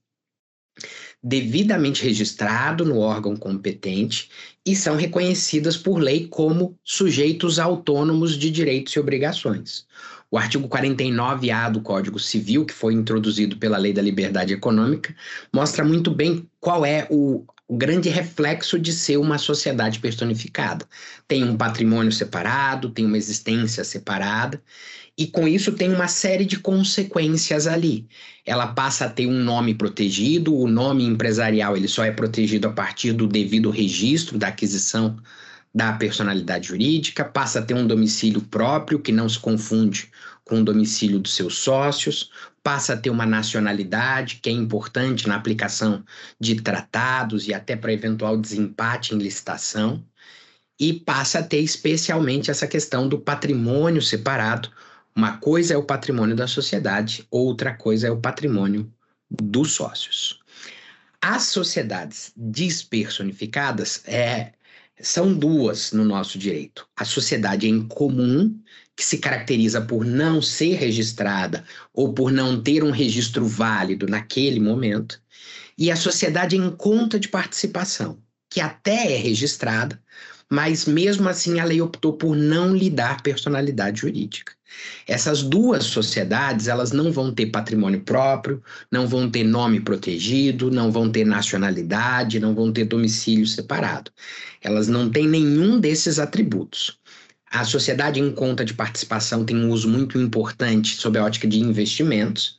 devidamente 1.22 2.02
registrado 2.04 2.84
no 2.84 2.98
órgão 2.98 3.36
competente 3.36 4.30
e 4.64 4.76
são 4.76 4.96
reconhecidas 4.96 5.76
por 5.76 5.98
lei 5.98 6.28
como 6.28 6.78
sujeitos 6.84 7.58
autônomos 7.58 8.36
de 8.36 8.50
direitos 8.50 8.92
e 8.92 9.00
obrigações. 9.00 9.86
O 10.30 10.36
artigo 10.36 10.68
49A 10.68 11.70
do 11.72 11.80
Código 11.80 12.18
Civil, 12.18 12.66
que 12.66 12.74
foi 12.74 12.92
introduzido 12.92 13.56
pela 13.56 13.78
Lei 13.78 13.94
da 13.94 14.02
Liberdade 14.02 14.52
Econômica, 14.52 15.14
mostra 15.50 15.82
muito 15.82 16.10
bem 16.10 16.46
qual 16.60 16.84
é 16.84 17.06
o, 17.08 17.46
o 17.66 17.76
grande 17.76 18.10
reflexo 18.10 18.78
de 18.78 18.92
ser 18.92 19.16
uma 19.16 19.38
sociedade 19.38 19.98
personificada. 20.00 20.86
Tem 21.26 21.42
um 21.42 21.56
patrimônio 21.56 22.12
separado, 22.12 22.90
tem 22.90 23.06
uma 23.06 23.16
existência 23.16 23.82
separada, 23.84 24.62
e 25.16 25.26
com 25.26 25.48
isso 25.48 25.72
tem 25.72 25.92
uma 25.92 26.08
série 26.08 26.44
de 26.44 26.58
consequências 26.58 27.66
ali. 27.66 28.06
Ela 28.44 28.66
passa 28.66 29.06
a 29.06 29.10
ter 29.10 29.26
um 29.26 29.42
nome 29.42 29.74
protegido, 29.74 30.54
o 30.54 30.68
nome 30.68 31.04
empresarial 31.04 31.74
ele 31.74 31.88
só 31.88 32.04
é 32.04 32.10
protegido 32.10 32.68
a 32.68 32.72
partir 32.72 33.12
do 33.12 33.26
devido 33.26 33.70
registro 33.70 34.38
da 34.38 34.48
aquisição 34.48 35.16
da 35.74 35.92
personalidade 35.92 36.68
jurídica, 36.68 37.24
passa 37.24 37.58
a 37.58 37.62
ter 37.62 37.74
um 37.74 37.86
domicílio 37.86 38.40
próprio 38.40 38.98
que 38.98 39.12
não 39.12 39.28
se 39.28 39.38
confunde 39.38 40.10
com 40.48 40.60
o 40.60 40.64
domicílio 40.64 41.18
dos 41.18 41.34
seus 41.34 41.58
sócios, 41.58 42.30
passa 42.62 42.94
a 42.94 42.96
ter 42.96 43.10
uma 43.10 43.26
nacionalidade 43.26 44.36
que 44.36 44.48
é 44.48 44.52
importante 44.52 45.28
na 45.28 45.36
aplicação 45.36 46.02
de 46.40 46.60
tratados 46.60 47.46
e 47.46 47.54
até 47.54 47.76
para 47.76 47.92
eventual 47.92 48.36
desempate 48.36 49.14
em 49.14 49.18
licitação, 49.18 50.04
e 50.80 50.92
passa 50.92 51.40
a 51.40 51.42
ter 51.42 51.60
especialmente 51.60 52.50
essa 52.50 52.66
questão 52.66 53.08
do 53.08 53.18
patrimônio 53.18 54.00
separado. 54.00 54.70
Uma 55.14 55.36
coisa 55.38 55.74
é 55.74 55.76
o 55.76 55.82
patrimônio 55.82 56.36
da 56.36 56.46
sociedade, 56.46 57.26
outra 57.30 57.74
coisa 57.74 58.06
é 58.06 58.10
o 58.10 58.20
patrimônio 58.20 58.90
dos 59.28 59.72
sócios. 59.72 60.40
As 61.20 61.44
sociedades 61.44 62.32
despersonificadas 62.36 64.02
é, 64.06 64.52
são 65.00 65.34
duas 65.34 65.92
no 65.92 66.04
nosso 66.04 66.38
direito. 66.38 66.86
A 66.96 67.04
sociedade 67.04 67.68
em 67.68 67.86
comum, 67.88 68.56
que 68.98 69.04
se 69.04 69.18
caracteriza 69.18 69.80
por 69.80 70.04
não 70.04 70.42
ser 70.42 70.74
registrada 70.74 71.62
ou 71.94 72.12
por 72.12 72.32
não 72.32 72.60
ter 72.60 72.82
um 72.82 72.90
registro 72.90 73.46
válido 73.46 74.08
naquele 74.08 74.58
momento, 74.58 75.22
e 75.78 75.88
a 75.88 75.94
sociedade 75.94 76.56
em 76.56 76.68
conta 76.68 77.16
de 77.16 77.28
participação, 77.28 78.18
que 78.50 78.60
até 78.60 79.12
é 79.12 79.16
registrada, 79.16 80.02
mas 80.50 80.84
mesmo 80.84 81.28
assim 81.28 81.60
a 81.60 81.64
lei 81.64 81.80
optou 81.80 82.14
por 82.14 82.34
não 82.34 82.74
lhe 82.74 82.90
dar 82.90 83.22
personalidade 83.22 84.00
jurídica. 84.00 84.52
Essas 85.06 85.44
duas 85.44 85.84
sociedades, 85.84 86.66
elas 86.66 86.90
não 86.90 87.12
vão 87.12 87.32
ter 87.32 87.46
patrimônio 87.46 88.00
próprio, 88.00 88.60
não 88.90 89.06
vão 89.06 89.30
ter 89.30 89.44
nome 89.44 89.80
protegido, 89.80 90.72
não 90.72 90.90
vão 90.90 91.08
ter 91.08 91.24
nacionalidade, 91.24 92.40
não 92.40 92.52
vão 92.52 92.72
ter 92.72 92.84
domicílio 92.84 93.46
separado. 93.46 94.10
Elas 94.60 94.88
não 94.88 95.08
têm 95.08 95.28
nenhum 95.28 95.78
desses 95.78 96.18
atributos. 96.18 96.97
A 97.50 97.64
sociedade 97.64 98.20
em 98.20 98.30
conta 98.30 98.64
de 98.64 98.74
participação 98.74 99.44
tem 99.44 99.56
um 99.56 99.70
uso 99.70 99.88
muito 99.88 100.18
importante 100.18 100.96
sob 100.96 101.18
a 101.18 101.24
ótica 101.24 101.46
de 101.46 101.58
investimentos, 101.58 102.58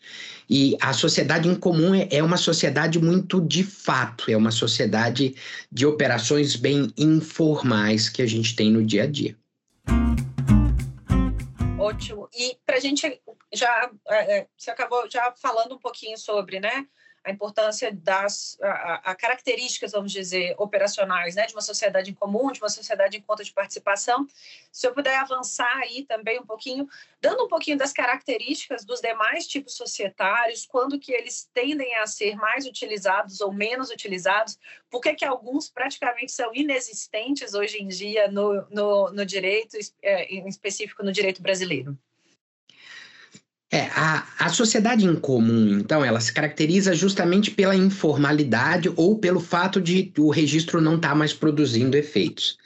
e 0.49 0.75
a 0.81 0.93
sociedade 0.93 1.47
em 1.47 1.53
comum 1.53 1.93
é, 1.93 2.07
é 2.09 2.23
uma 2.23 2.37
sociedade 2.37 2.97
muito 2.99 3.39
de 3.39 3.63
fato, 3.63 4.31
é 4.31 4.35
uma 4.35 4.49
sociedade 4.49 5.35
de 5.71 5.85
operações 5.85 6.55
bem 6.55 6.91
informais 6.97 8.09
que 8.09 8.21
a 8.23 8.25
gente 8.25 8.55
tem 8.55 8.71
no 8.71 8.83
dia 8.83 9.03
a 9.03 9.07
dia. 9.07 9.37
Ótimo. 11.77 12.27
E 12.33 12.57
para 12.65 12.77
a 12.77 12.79
gente 12.79 13.21
já 13.53 13.91
é, 14.07 14.39
é, 14.39 14.47
você 14.57 14.71
acabou 14.71 15.07
já 15.09 15.33
falando 15.39 15.75
um 15.75 15.79
pouquinho 15.79 16.17
sobre, 16.17 16.59
né? 16.59 16.85
A 17.23 17.31
importância 17.31 17.91
das 17.91 18.57
a, 18.61 19.11
a 19.11 19.15
características, 19.15 19.91
vamos 19.91 20.11
dizer, 20.11 20.55
operacionais, 20.57 21.35
né, 21.35 21.45
de 21.45 21.53
uma 21.53 21.61
sociedade 21.61 22.11
em 22.11 22.13
comum, 22.13 22.51
de 22.51 22.61
uma 22.61 22.69
sociedade 22.69 23.17
em 23.17 23.21
conta 23.21 23.43
de 23.43 23.51
participação. 23.51 24.27
Se 24.71 24.87
eu 24.87 24.93
puder 24.93 25.17
avançar 25.17 25.71
aí 25.77 26.05
também 26.05 26.39
um 26.39 26.45
pouquinho, 26.45 26.87
dando 27.21 27.45
um 27.45 27.47
pouquinho 27.47 27.77
das 27.77 27.93
características 27.93 28.85
dos 28.85 29.01
demais 29.01 29.47
tipos 29.47 29.75
societários, 29.75 30.65
quando 30.65 30.99
que 30.99 31.11
eles 31.11 31.49
tendem 31.53 31.95
a 31.95 32.07
ser 32.07 32.35
mais 32.35 32.65
utilizados 32.65 33.41
ou 33.41 33.51
menos 33.51 33.89
utilizados, 33.89 34.57
por 34.89 35.01
que 35.01 35.13
que 35.13 35.25
alguns 35.25 35.69
praticamente 35.69 36.31
são 36.31 36.53
inexistentes 36.53 37.53
hoje 37.53 37.77
em 37.77 37.87
dia 37.87 38.29
no, 38.29 38.65
no, 38.69 39.11
no 39.11 39.25
direito, 39.25 39.77
é, 40.01 40.25
em 40.25 40.47
específico 40.47 41.03
no 41.03 41.11
direito 41.11 41.41
brasileiro? 41.41 41.97
É, 43.71 43.81
a, 43.93 44.27
a 44.39 44.49
sociedade 44.49 45.05
em 45.05 45.15
comum, 45.15 45.77
então, 45.77 46.03
ela 46.03 46.19
se 46.19 46.33
caracteriza 46.33 46.95
justamente 46.95 47.51
pela 47.51 47.75
informalidade 47.75 48.91
ou 48.95 49.19
pelo 49.19 49.39
fato 49.39 49.79
de 49.79 50.11
o 50.17 50.31
registro 50.31 50.81
não 50.81 50.95
estar 50.95 51.09
tá 51.09 51.15
mais 51.15 51.33
produzindo 51.33 51.95
efeitos. 51.95 52.57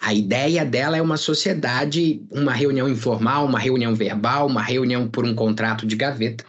A 0.00 0.12
ideia 0.12 0.64
dela 0.64 0.96
é 0.96 1.02
uma 1.02 1.16
sociedade, 1.16 2.20
uma 2.28 2.52
reunião 2.52 2.88
informal, 2.88 3.46
uma 3.46 3.58
reunião 3.58 3.94
verbal, 3.94 4.48
uma 4.48 4.62
reunião 4.62 5.06
por 5.08 5.24
um 5.24 5.32
contrato 5.32 5.86
de 5.86 5.94
gaveta 5.94 6.44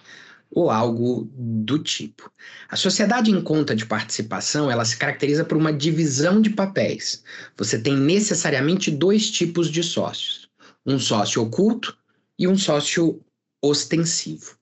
ou 0.51 0.71
algo 0.71 1.29
do 1.35 1.77
tipo. 1.77 2.31
A 2.67 2.75
sociedade 2.75 3.29
em 3.29 3.41
conta 3.41 3.75
de 3.75 3.85
participação, 3.85 4.71
ela 4.71 4.85
se 4.85 4.97
caracteriza 4.97 5.45
por 5.45 5.57
uma 5.57 5.71
divisão 5.71 6.41
de 6.41 6.49
papéis. 6.49 7.23
Você 7.55 7.77
tem 7.77 7.95
necessariamente 7.95 8.89
dois 8.89 9.29
tipos 9.29 9.69
de 9.69 9.83
sócios: 9.83 10.49
um 10.83 10.97
sócio 10.97 11.41
oculto 11.43 11.95
e 12.37 12.47
um 12.47 12.57
sócio 12.57 13.21
ostensivo. 13.61 14.57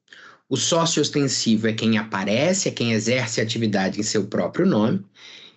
O 0.49 0.55
sócio 0.55 1.01
ostensivo 1.01 1.67
é 1.67 1.73
quem 1.73 1.97
aparece, 1.97 2.69
é 2.69 2.71
quem 2.71 2.93
exerce 2.93 3.41
atividade 3.41 3.99
em 3.99 4.03
seu 4.03 4.25
próprio 4.27 4.65
nome 4.65 5.03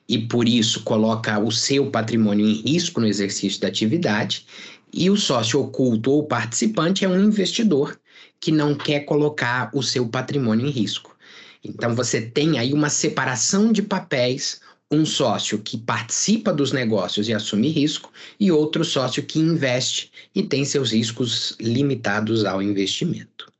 e 0.08 0.18
por 0.18 0.48
isso 0.48 0.82
coloca 0.82 1.38
o 1.38 1.52
seu 1.52 1.88
patrimônio 1.88 2.44
em 2.44 2.54
risco 2.62 3.00
no 3.00 3.06
exercício 3.06 3.60
da 3.60 3.68
atividade. 3.68 4.44
E 4.92 5.08
o 5.08 5.16
sócio 5.16 5.60
oculto 5.60 6.10
ou 6.10 6.24
participante 6.24 7.04
é 7.04 7.08
um 7.08 7.20
investidor 7.22 7.96
que 8.40 8.50
não 8.50 8.74
quer 8.74 9.00
colocar 9.00 9.70
o 9.72 9.82
seu 9.82 10.08
patrimônio 10.08 10.66
em 10.66 10.70
risco. 10.70 11.16
Então 11.62 11.94
você 11.94 12.20
tem 12.20 12.58
aí 12.58 12.72
uma 12.72 12.88
separação 12.88 13.70
de 13.70 13.82
papéis, 13.82 14.60
um 14.90 15.06
sócio 15.06 15.58
que 15.60 15.78
participa 15.78 16.52
dos 16.52 16.72
negócios 16.72 17.28
e 17.28 17.34
assume 17.34 17.68
risco 17.68 18.12
e 18.38 18.50
outro 18.50 18.84
sócio 18.84 19.22
que 19.22 19.38
investe 19.38 20.10
e 20.34 20.42
tem 20.42 20.64
seus 20.64 20.92
riscos 20.92 21.56
limitados 21.60 22.44
ao 22.44 22.60
investimento. 22.60 23.50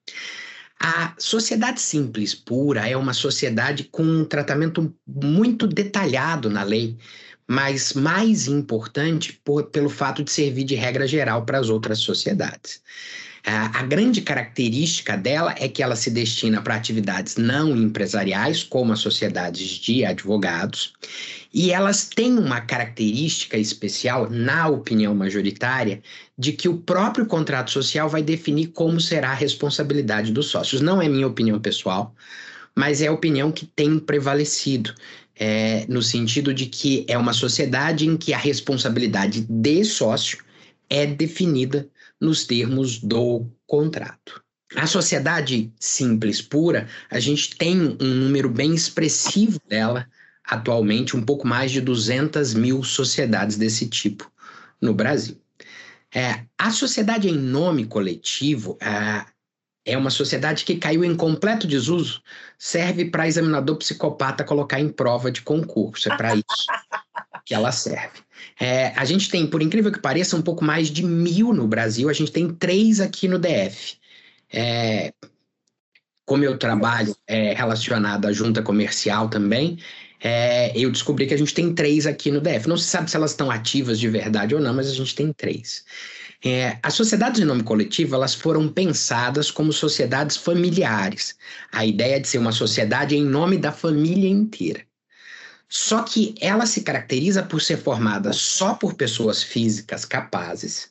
A 0.83 1.15
sociedade 1.19 1.81
simples 1.81 2.35
pura 2.35 2.89
é 2.89 2.97
uma 2.97 3.13
sociedade 3.13 3.85
com 3.85 4.03
um 4.03 4.25
tratamento 4.25 4.93
muito 5.07 5.67
detalhado 5.67 6.49
na 6.49 6.63
lei, 6.63 6.97
mas 7.47 7.93
mais 7.93 8.49
importante 8.49 9.39
por, 9.45 9.65
pelo 9.65 9.91
fato 9.91 10.25
de 10.25 10.33
servir 10.33 10.65
de 10.65 10.75
regra 10.75 11.07
geral 11.07 11.45
para 11.45 11.59
as 11.59 11.69
outras 11.69 11.99
sociedades. 11.99 12.83
A, 13.45 13.83
grande 13.83 14.21
característica 14.21 15.17
dela 15.17 15.55
é 15.59 15.67
que 15.67 15.83
ela 15.83 15.97
se 15.97 16.11
destina 16.11 16.61
para 16.61 16.75
atividades 16.75 17.37
não 17.37 17.75
empresariais, 17.75 18.63
como 18.63 18.93
as 18.93 19.01
sociedades 19.01 19.67
de 19.79 20.05
advogados, 20.05 20.93
e 21.53 21.73
elas 21.73 22.05
têm 22.05 22.39
uma 22.39 22.61
característica 22.61 23.57
especial, 23.57 24.29
na 24.29 24.69
opinião 24.69 25.15
majoritária, 25.15 26.03
de 26.37 26.53
que 26.53 26.69
o 26.69 26.77
próprio 26.79 27.25
contrato 27.27 27.71
social 27.71 28.09
vai 28.09 28.23
definir 28.23 28.69
como 28.69 29.01
será 29.01 29.31
a 29.31 29.35
responsabilidade 29.35 30.33
dos 30.33 30.47
sócios. 30.47 30.81
Não 30.81 31.01
é 31.01 31.09
minha 31.09 31.27
opinião 31.27 31.59
pessoal, 31.59 32.15
mas 32.77 33.01
é 33.01 33.07
a 33.07 33.13
opinião 33.13 33.51
que 33.51 33.67
tem 33.67 33.99
prevalecido. 33.99 34.95
É, 35.43 35.87
no 35.89 36.03
sentido 36.03 36.53
de 36.53 36.67
que 36.67 37.07
é 37.09 37.17
uma 37.17 37.33
sociedade 37.33 38.07
em 38.07 38.15
que 38.15 38.35
a 38.35 38.37
responsabilidade 38.37 39.47
de 39.49 39.85
sócio 39.87 40.37
é 40.91 41.07
definida 41.07 41.89
nos 42.21 42.45
termos 42.45 42.99
do 42.99 43.47
contrato. 43.67 44.43
A 44.77 44.87
sociedade 44.87 45.73
simples 45.81 46.41
pura, 46.41 46.87
a 47.11 47.19
gente 47.19 47.57
tem 47.57 47.97
um 48.01 48.15
número 48.15 48.49
bem 48.49 48.75
expressivo 48.75 49.61
dela 49.67 50.07
atualmente, 50.45 51.17
um 51.17 51.23
pouco 51.23 51.47
mais 51.47 51.71
de 51.71 51.81
200 51.81 52.55
mil 52.55 52.83
sociedades 52.83 53.57
desse 53.57 53.89
tipo 53.89 54.31
no 54.81 54.95
Brasil. 54.95 55.41
É, 56.13 56.45
a 56.59 56.71
sociedade 56.71 57.29
em 57.29 57.39
nome 57.39 57.87
coletivo 57.87 58.77
é, 58.81 59.25
é 59.85 59.97
uma 59.97 60.11
sociedade 60.11 60.65
que 60.65 60.77
caiu 60.77 61.05
em 61.05 61.17
completo 61.17 61.67
desuso, 61.67 62.21
serve 62.59 63.05
para 63.05 63.29
examinador 63.29 63.77
psicopata 63.77 64.45
colocar 64.45 64.81
em 64.81 64.89
prova 64.89 65.31
de 65.31 65.43
concurso, 65.43 66.13
é 66.13 66.17
para 66.17 66.35
isso 66.35 66.67
que 67.45 67.55
ela 67.55 67.71
serve. 67.71 68.21
É, 68.59 68.89
a 68.97 69.05
gente 69.05 69.31
tem, 69.31 69.47
por 69.47 69.63
incrível 69.63 69.91
que 69.91 69.99
pareça, 69.99 70.37
um 70.37 70.43
pouco 70.43 70.65
mais 70.65 70.89
de 70.89 71.05
mil 71.05 71.53
no 71.53 71.67
Brasil, 71.67 72.09
a 72.09 72.13
gente 72.13 72.33
tem 72.33 72.49
três 72.53 73.01
aqui 73.01 73.27
no 73.27 73.39
DF. 73.39 73.97
É, 74.53 75.13
como 76.25 76.45
eu 76.45 76.57
trabalho 76.59 77.17
é, 77.27 77.55
relacionado 77.55 78.27
à 78.27 78.33
junta 78.33 78.63
comercial 78.63 79.29
também, 79.29 79.79
é, 80.23 80.73
eu 80.79 80.91
descobri 80.91 81.27
que 81.27 81.35
a 81.35 81.39
gente 81.39 81.55
tem 81.55 81.75
três 81.75 82.07
aqui 82.07 82.31
no 82.31 82.41
DF. 82.41 82.69
Não 82.69 82.77
se 82.77 82.85
sabe 82.85 83.11
se 83.11 83.17
elas 83.17 83.31
estão 83.33 83.51
ativas 83.51 83.99
de 83.99 84.09
verdade 84.09 84.55
ou 84.55 84.61
não, 84.61 84.75
mas 84.75 84.89
a 84.89 84.95
gente 84.95 85.15
tem 85.15 85.33
três. 85.33 85.85
É, 86.45 86.79
as 86.83 86.95
sociedades 86.95 87.41
em 87.41 87.45
nome 87.45 87.63
coletivo 87.63 88.15
elas 88.15 88.35
foram 88.35 88.69
pensadas 88.69 89.51
como 89.51 89.73
sociedades 89.73 90.37
familiares. 90.37 91.37
A 91.73 91.85
ideia 91.85 92.21
de 92.21 92.29
ser 92.29 92.39
uma 92.39 92.53
sociedade 92.53 93.17
em 93.17 93.25
nome 93.25 93.59
da 93.59 93.73
família 93.73 94.29
inteira. 94.29 94.90
Só 95.73 96.03
que 96.03 96.35
ela 96.41 96.67
se 96.67 96.83
caracteriza 96.83 97.45
por 97.45 97.63
ser 97.63 97.79
formada 97.79 98.33
só 98.33 98.75
por 98.75 98.95
pessoas 98.95 99.41
físicas 99.41 100.05
capazes 100.05 100.91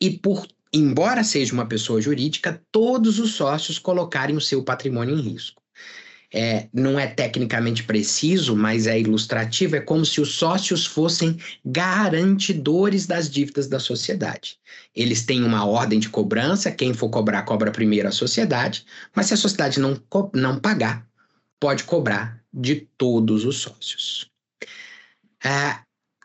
e 0.00 0.10
por 0.10 0.48
embora 0.72 1.22
seja 1.22 1.52
uma 1.52 1.66
pessoa 1.66 2.00
jurídica, 2.00 2.62
todos 2.72 3.18
os 3.18 3.32
sócios 3.34 3.78
colocarem 3.78 4.36
o 4.36 4.40
seu 4.40 4.62
patrimônio 4.62 5.14
em 5.14 5.20
risco. 5.20 5.62
É, 6.30 6.68
não 6.74 7.00
é 7.00 7.06
tecnicamente 7.06 7.84
preciso, 7.84 8.54
mas 8.54 8.86
é 8.86 9.00
ilustrativo, 9.00 9.76
é 9.76 9.80
como 9.80 10.04
se 10.04 10.20
os 10.20 10.34
sócios 10.34 10.84
fossem 10.84 11.38
garantidores 11.64 13.06
das 13.06 13.30
dívidas 13.30 13.66
da 13.66 13.80
sociedade. 13.80 14.58
Eles 14.94 15.24
têm 15.24 15.42
uma 15.42 15.64
ordem 15.64 15.98
de 15.98 16.10
cobrança, 16.10 16.70
quem 16.70 16.92
for 16.92 17.08
cobrar, 17.08 17.42
cobra 17.44 17.70
primeiro 17.70 18.08
a 18.08 18.12
sociedade, 18.12 18.84
mas 19.14 19.26
se 19.26 19.34
a 19.34 19.38
sociedade 19.38 19.80
não, 19.80 19.98
não 20.34 20.60
pagar, 20.60 21.08
pode 21.60 21.84
cobrar 21.84 22.42
de 22.52 22.88
todos 22.96 23.44
os 23.44 23.58
sócios. 23.58 24.30
É, 25.44 25.78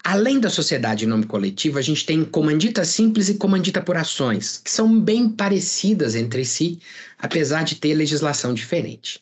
Além 0.03 0.37
da 0.37 0.49
sociedade 0.49 1.05
em 1.05 1.07
nome 1.07 1.25
coletivo, 1.25 1.79
a 1.79 1.81
gente 1.81 2.05
tem 2.05 2.25
comandita 2.25 2.83
simples 2.83 3.29
e 3.29 3.35
comandita 3.35 3.81
por 3.81 3.95
ações, 3.95 4.57
que 4.57 4.69
são 4.69 4.99
bem 4.99 5.29
parecidas 5.29 6.13
entre 6.13 6.43
si, 6.43 6.77
apesar 7.17 7.63
de 7.63 7.75
ter 7.75 7.93
legislação 7.93 8.53
diferente. 8.53 9.21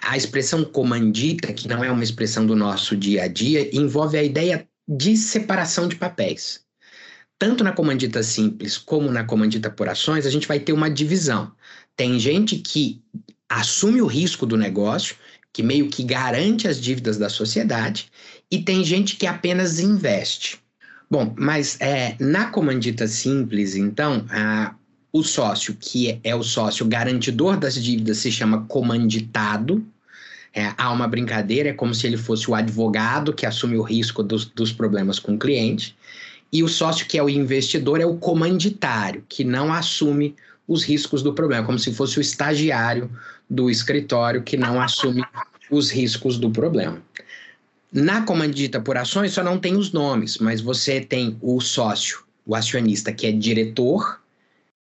A 0.00 0.16
expressão 0.16 0.62
comandita, 0.62 1.52
que 1.52 1.66
não 1.66 1.82
é 1.82 1.90
uma 1.90 2.04
expressão 2.04 2.46
do 2.46 2.54
nosso 2.54 2.96
dia 2.96 3.24
a 3.24 3.26
dia, 3.26 3.68
envolve 3.76 4.16
a 4.16 4.22
ideia 4.22 4.68
de 4.86 5.16
separação 5.16 5.88
de 5.88 5.96
papéis. 5.96 6.60
Tanto 7.36 7.64
na 7.64 7.72
comandita 7.72 8.22
simples 8.22 8.78
como 8.78 9.10
na 9.10 9.24
comandita 9.24 9.70
por 9.70 9.88
ações, 9.88 10.24
a 10.24 10.30
gente 10.30 10.46
vai 10.46 10.60
ter 10.60 10.72
uma 10.72 10.88
divisão. 10.88 11.50
Tem 11.96 12.16
gente 12.20 12.58
que 12.58 13.02
assume 13.48 14.00
o 14.00 14.06
risco 14.06 14.46
do 14.46 14.56
negócio, 14.56 15.16
que 15.56 15.62
meio 15.62 15.88
que 15.88 16.02
garante 16.02 16.68
as 16.68 16.78
dívidas 16.78 17.16
da 17.16 17.30
sociedade, 17.30 18.08
e 18.50 18.58
tem 18.58 18.84
gente 18.84 19.16
que 19.16 19.26
apenas 19.26 19.78
investe. 19.78 20.58
Bom, 21.10 21.32
mas 21.34 21.80
é, 21.80 22.14
na 22.20 22.50
comandita 22.50 23.08
simples, 23.08 23.74
então, 23.74 24.26
a, 24.28 24.74
o 25.10 25.22
sócio 25.22 25.74
que 25.80 26.10
é, 26.10 26.20
é, 26.24 26.36
o 26.36 26.42
sócio 26.42 26.84
garantidor 26.84 27.56
das 27.56 27.82
dívidas 27.82 28.18
se 28.18 28.30
chama 28.30 28.66
comanditado. 28.68 29.82
É, 30.52 30.74
há 30.76 30.92
uma 30.92 31.08
brincadeira, 31.08 31.70
é 31.70 31.72
como 31.72 31.94
se 31.94 32.06
ele 32.06 32.18
fosse 32.18 32.50
o 32.50 32.54
advogado 32.54 33.32
que 33.32 33.46
assume 33.46 33.78
o 33.78 33.82
risco 33.82 34.22
dos, 34.22 34.44
dos 34.44 34.74
problemas 34.74 35.18
com 35.18 35.36
o 35.36 35.38
cliente. 35.38 35.96
E 36.52 36.62
o 36.62 36.68
sócio 36.68 37.06
que 37.06 37.16
é 37.16 37.22
o 37.22 37.30
investidor 37.30 37.98
é 37.98 38.04
o 38.04 38.18
comanditário, 38.18 39.24
que 39.26 39.42
não 39.42 39.72
assume 39.72 40.36
os 40.68 40.84
riscos 40.84 41.22
do 41.22 41.32
problema, 41.32 41.64
como 41.64 41.78
se 41.78 41.94
fosse 41.94 42.18
o 42.18 42.20
estagiário 42.20 43.10
do 43.48 43.70
escritório 43.70 44.42
que 44.42 44.56
não 44.56 44.80
assume 44.80 45.24
os 45.70 45.90
riscos 45.90 46.38
do 46.38 46.50
problema. 46.50 47.02
Na 47.92 48.22
comandita 48.22 48.80
por 48.80 48.96
ações 48.96 49.32
só 49.32 49.42
não 49.42 49.58
tem 49.58 49.76
os 49.76 49.92
nomes, 49.92 50.38
mas 50.38 50.60
você 50.60 51.00
tem 51.00 51.38
o 51.40 51.60
sócio, 51.60 52.24
o 52.44 52.54
acionista, 52.54 53.12
que 53.12 53.26
é 53.26 53.32
diretor 53.32 54.20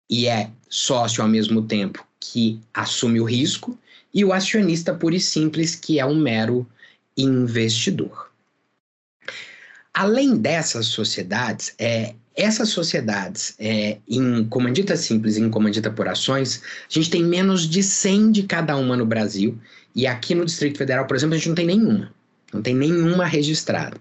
e 0.09 0.27
é 0.27 0.51
sócio 0.69 1.21
ao 1.21 1.29
mesmo 1.29 1.63
tempo 1.63 2.05
que 2.19 2.59
assume 2.73 3.19
o 3.19 3.25
risco, 3.25 3.77
e 4.13 4.23
o 4.23 4.31
acionista 4.31 4.93
puro 4.93 5.15
e 5.15 5.19
simples, 5.19 5.75
que 5.75 5.99
é 5.99 6.05
um 6.05 6.15
mero 6.15 6.65
investidor. 7.17 8.31
Além 9.93 10.37
dessas 10.37 10.87
sociedades, 10.87 11.75
é, 11.77 12.15
essas 12.35 12.69
sociedades 12.69 13.55
é, 13.59 13.97
em 14.07 14.45
comandita 14.45 14.95
simples 14.97 15.37
e 15.37 15.41
em 15.41 15.49
comandita 15.49 15.91
por 15.91 16.07
ações, 16.07 16.61
a 16.89 16.93
gente 16.93 17.09
tem 17.09 17.23
menos 17.23 17.67
de 17.67 17.83
100 17.83 18.31
de 18.31 18.43
cada 18.43 18.75
uma 18.75 18.97
no 18.97 19.05
Brasil, 19.05 19.57
e 19.95 20.07
aqui 20.07 20.33
no 20.33 20.45
Distrito 20.45 20.77
Federal, 20.77 21.05
por 21.05 21.15
exemplo, 21.15 21.35
a 21.35 21.37
gente 21.37 21.49
não 21.49 21.55
tem 21.55 21.67
nenhuma 21.67 22.11
não 22.53 22.61
tem 22.61 22.75
nenhuma 22.75 23.25
registrada. 23.25 23.97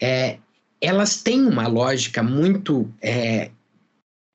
É, 0.00 0.36
elas 0.80 1.22
têm 1.22 1.46
uma 1.46 1.66
lógica 1.66 2.22
muito 2.22 2.92
é, 3.00 3.50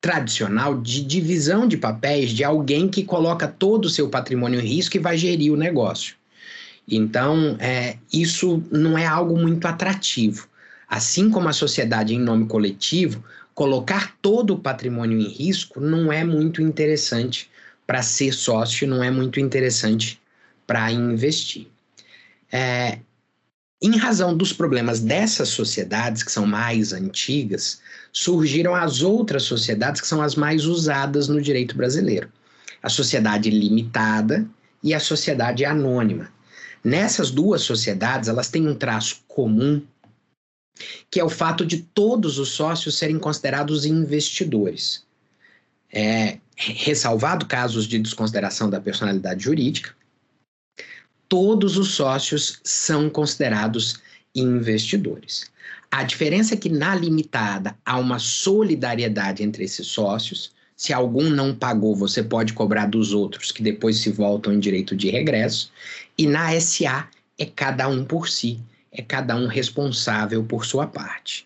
tradicional 0.02 0.80
de 0.82 1.04
divisão 1.04 1.68
de 1.68 1.78
papéis 1.78 2.32
de 2.32 2.44
alguém 2.44 2.88
que 2.88 3.04
coloca 3.04 3.48
todo 3.48 3.86
o 3.86 3.90
seu 3.90 4.10
patrimônio 4.10 4.60
em 4.60 4.66
risco 4.66 4.98
e 4.98 5.00
vai 5.00 5.18
gerir 5.18 5.54
o 5.54 5.58
negócio. 5.58 6.16
Então, 6.90 7.58
é, 7.60 7.98
isso 8.12 8.64
não 8.72 8.98
é 8.98 9.06
algo 9.06 9.38
muito 9.38 9.68
atrativo. 9.68 10.47
Assim 10.90 11.30
como 11.30 11.50
a 11.50 11.54
sociedade 11.54 12.14
em 12.14 12.20
nome 12.20 12.48
coletivo, 12.48 13.24
colocar 13.54 14.16
todo 14.22 14.54
o 14.54 14.60
patrimônio 14.60 15.20
em 15.20 15.28
risco 15.28 15.80
não 15.80 16.12
é 16.12 16.24
muito 16.24 16.62
interessante 16.62 17.50
para 17.86 18.02
ser 18.02 18.34
sócio, 18.34 18.88
não 18.88 19.04
é 19.04 19.10
muito 19.10 19.40
interessante 19.40 20.22
para 20.66 20.92
investir. 20.92 21.68
É, 22.52 23.00
em 23.82 23.96
razão 23.96 24.36
dos 24.36 24.52
problemas 24.52 25.00
dessas 25.00 25.50
sociedades, 25.50 26.24
que 26.24 26.32
são 26.32 26.48
mais 26.48 26.94
antigas, 26.94 27.80
surgiram 28.12 28.74
as 28.74 29.02
outras 29.02 29.44
sociedades 29.44 30.02
que 30.02 30.08
são 30.08 30.22
as 30.22 30.36
mais 30.36 30.66
usadas 30.66 31.28
no 31.28 31.42
direito 31.42 31.78
brasileiro: 31.78 32.32
a 32.82 32.90
sociedade 32.90 33.50
limitada 33.50 34.48
e 34.84 34.94
a 34.94 35.00
sociedade 35.00 35.64
anônima. 35.64 36.32
Nessas 36.84 37.30
duas 37.30 37.62
sociedades, 37.62 38.30
elas 38.30 38.50
têm 38.50 38.68
um 38.68 38.76
traço 38.76 39.22
comum, 39.28 39.84
que 41.10 41.20
é 41.20 41.24
o 41.24 41.30
fato 41.30 41.66
de 41.66 41.78
todos 41.78 42.40
os 42.40 42.50
sócios 42.50 42.98
serem 42.98 43.20
considerados 43.20 43.86
investidores. 43.86 45.06
É, 45.92 46.38
ressalvado 46.56 47.46
casos 47.46 47.88
de 47.88 48.00
desconsideração 48.00 48.70
da 48.70 48.82
personalidade 48.82 49.44
jurídica, 49.44 49.96
todos 51.30 51.78
os 51.78 51.92
sócios 51.92 52.60
são 52.64 53.10
considerados 53.10 54.00
investidores. 54.34 55.50
A 55.92 56.04
diferença 56.04 56.54
é 56.54 56.58
que 56.58 56.70
na 56.70 56.96
limitada 56.96 57.76
há 57.86 57.98
uma 57.98 58.20
solidariedade 58.20 59.44
entre 59.44 59.64
esses 59.64 59.88
sócios. 59.88 60.52
Se 60.76 60.94
algum 60.94 61.30
não 61.30 61.56
pagou, 61.56 61.96
você 61.96 62.22
pode 62.22 62.54
cobrar 62.54 62.88
dos 62.88 63.14
outros, 63.14 63.52
que 63.52 63.64
depois 63.64 63.98
se 63.98 64.12
voltam 64.12 64.54
em 64.54 64.60
direito 64.60 64.96
de 64.96 65.10
regresso. 65.10 65.72
E 66.18 66.28
na 66.28 66.60
SA 66.60 67.08
é 67.38 67.46
cada 67.46 67.88
um 67.88 68.04
por 68.04 68.28
si, 68.28 68.60
é 68.98 69.02
cada 69.02 69.36
um 69.36 69.48
responsável 69.48 70.44
por 70.44 70.66
sua 70.66 70.88
parte. 70.88 71.46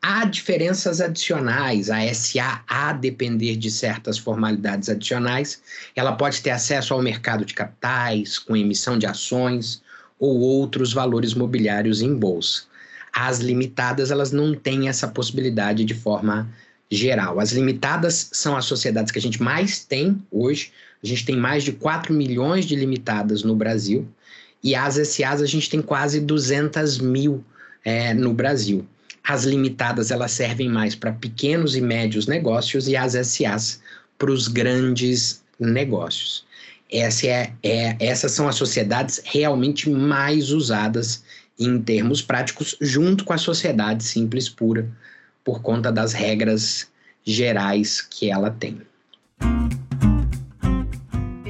Há 0.00 0.24
diferenças 0.24 1.00
adicionais, 1.00 1.90
a 1.90 2.00
SA, 2.12 2.62
a 2.66 2.92
depender 2.92 3.56
de 3.56 3.70
certas 3.70 4.18
formalidades 4.18 4.88
adicionais, 4.88 5.62
ela 5.94 6.12
pode 6.12 6.40
ter 6.40 6.50
acesso 6.50 6.94
ao 6.94 7.02
mercado 7.02 7.44
de 7.44 7.54
capitais, 7.54 8.38
com 8.38 8.56
emissão 8.56 8.98
de 8.98 9.06
ações 9.06 9.82
ou 10.18 10.40
outros 10.40 10.92
valores 10.92 11.34
mobiliários 11.34 12.02
em 12.02 12.14
bolsa. 12.14 12.64
As 13.12 13.38
limitadas, 13.38 14.10
elas 14.10 14.32
não 14.32 14.54
têm 14.54 14.88
essa 14.88 15.06
possibilidade 15.06 15.84
de 15.84 15.94
forma 15.94 16.48
geral. 16.90 17.38
As 17.38 17.52
limitadas 17.52 18.28
são 18.32 18.56
as 18.56 18.64
sociedades 18.64 19.12
que 19.12 19.18
a 19.18 19.22
gente 19.22 19.42
mais 19.42 19.84
tem 19.84 20.20
hoje. 20.30 20.72
A 21.02 21.06
gente 21.06 21.24
tem 21.24 21.36
mais 21.36 21.62
de 21.62 21.72
4 21.72 22.12
milhões 22.12 22.64
de 22.64 22.74
limitadas 22.74 23.42
no 23.42 23.54
Brasil. 23.54 24.08
E 24.62 24.74
as 24.74 24.94
SAs 24.94 25.42
a 25.42 25.46
gente 25.46 25.68
tem 25.68 25.82
quase 25.82 26.20
200 26.20 26.98
mil 26.98 27.44
é, 27.84 28.14
no 28.14 28.32
Brasil. 28.32 28.86
As 29.24 29.44
limitadas 29.44 30.10
elas 30.10 30.32
servem 30.32 30.68
mais 30.68 30.94
para 30.94 31.12
pequenos 31.12 31.76
e 31.76 31.80
médios 31.80 32.26
negócios 32.26 32.88
e 32.88 32.96
as 32.96 33.12
SAs 33.26 33.80
para 34.18 34.30
os 34.30 34.48
grandes 34.48 35.42
negócios. 35.58 36.44
Essa 36.90 37.26
é, 37.26 37.52
é, 37.62 37.96
essas 37.98 38.32
são 38.32 38.48
as 38.48 38.56
sociedades 38.56 39.20
realmente 39.24 39.88
mais 39.88 40.50
usadas 40.50 41.24
em 41.58 41.80
termos 41.80 42.20
práticos, 42.20 42.76
junto 42.80 43.24
com 43.24 43.32
a 43.32 43.38
sociedade 43.38 44.04
simples 44.04 44.48
pura, 44.48 44.88
por 45.44 45.62
conta 45.62 45.90
das 45.90 46.12
regras 46.12 46.88
gerais 47.24 48.00
que 48.00 48.30
ela 48.30 48.50
tem. 48.50 48.80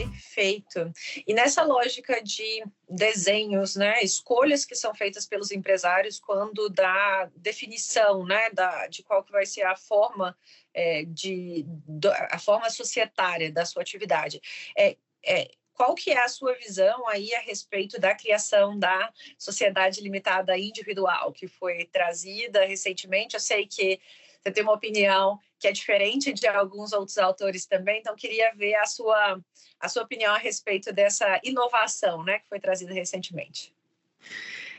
Perfeito. 0.08 0.92
E 1.26 1.34
nessa 1.34 1.62
lógica 1.62 2.22
de 2.22 2.64
desenhos, 2.88 3.76
né, 3.76 4.00
escolhas 4.02 4.64
que 4.64 4.74
são 4.74 4.94
feitas 4.94 5.26
pelos 5.26 5.50
empresários 5.50 6.18
quando 6.20 6.68
dá 6.68 7.30
definição, 7.36 8.24
né, 8.24 8.50
da, 8.50 8.86
de 8.86 9.02
qual 9.02 9.22
que 9.22 9.32
vai 9.32 9.46
ser 9.46 9.62
a 9.62 9.76
forma 9.76 10.36
é, 10.74 11.04
de 11.04 11.66
a 12.30 12.38
forma 12.38 12.68
societária 12.70 13.50
da 13.50 13.64
sua 13.64 13.82
atividade. 13.82 14.40
É, 14.76 14.96
é, 15.24 15.50
qual 15.74 15.94
que 15.94 16.10
é 16.10 16.22
a 16.22 16.28
sua 16.28 16.54
visão 16.54 17.08
aí 17.08 17.34
a 17.34 17.40
respeito 17.40 17.98
da 17.98 18.14
criação 18.14 18.78
da 18.78 19.12
sociedade 19.38 20.00
limitada 20.00 20.56
individual 20.56 21.32
que 21.32 21.48
foi 21.48 21.86
trazida 21.86 22.64
recentemente? 22.64 23.34
Eu 23.34 23.40
sei 23.40 23.66
que 23.66 23.98
você 24.42 24.50
tem 24.50 24.62
uma 24.62 24.74
opinião 24.74 25.38
que 25.62 25.68
é 25.68 25.72
diferente 25.72 26.32
de 26.32 26.44
alguns 26.48 26.92
outros 26.92 27.16
autores 27.18 27.64
também, 27.66 28.00
então 28.00 28.16
queria 28.16 28.52
ver 28.56 28.74
a 28.74 28.84
sua, 28.84 29.40
a 29.78 29.88
sua 29.88 30.02
opinião 30.02 30.34
a 30.34 30.38
respeito 30.38 30.92
dessa 30.92 31.40
inovação 31.44 32.24
né, 32.24 32.40
que 32.40 32.48
foi 32.48 32.58
trazida 32.58 32.92
recentemente. 32.92 33.72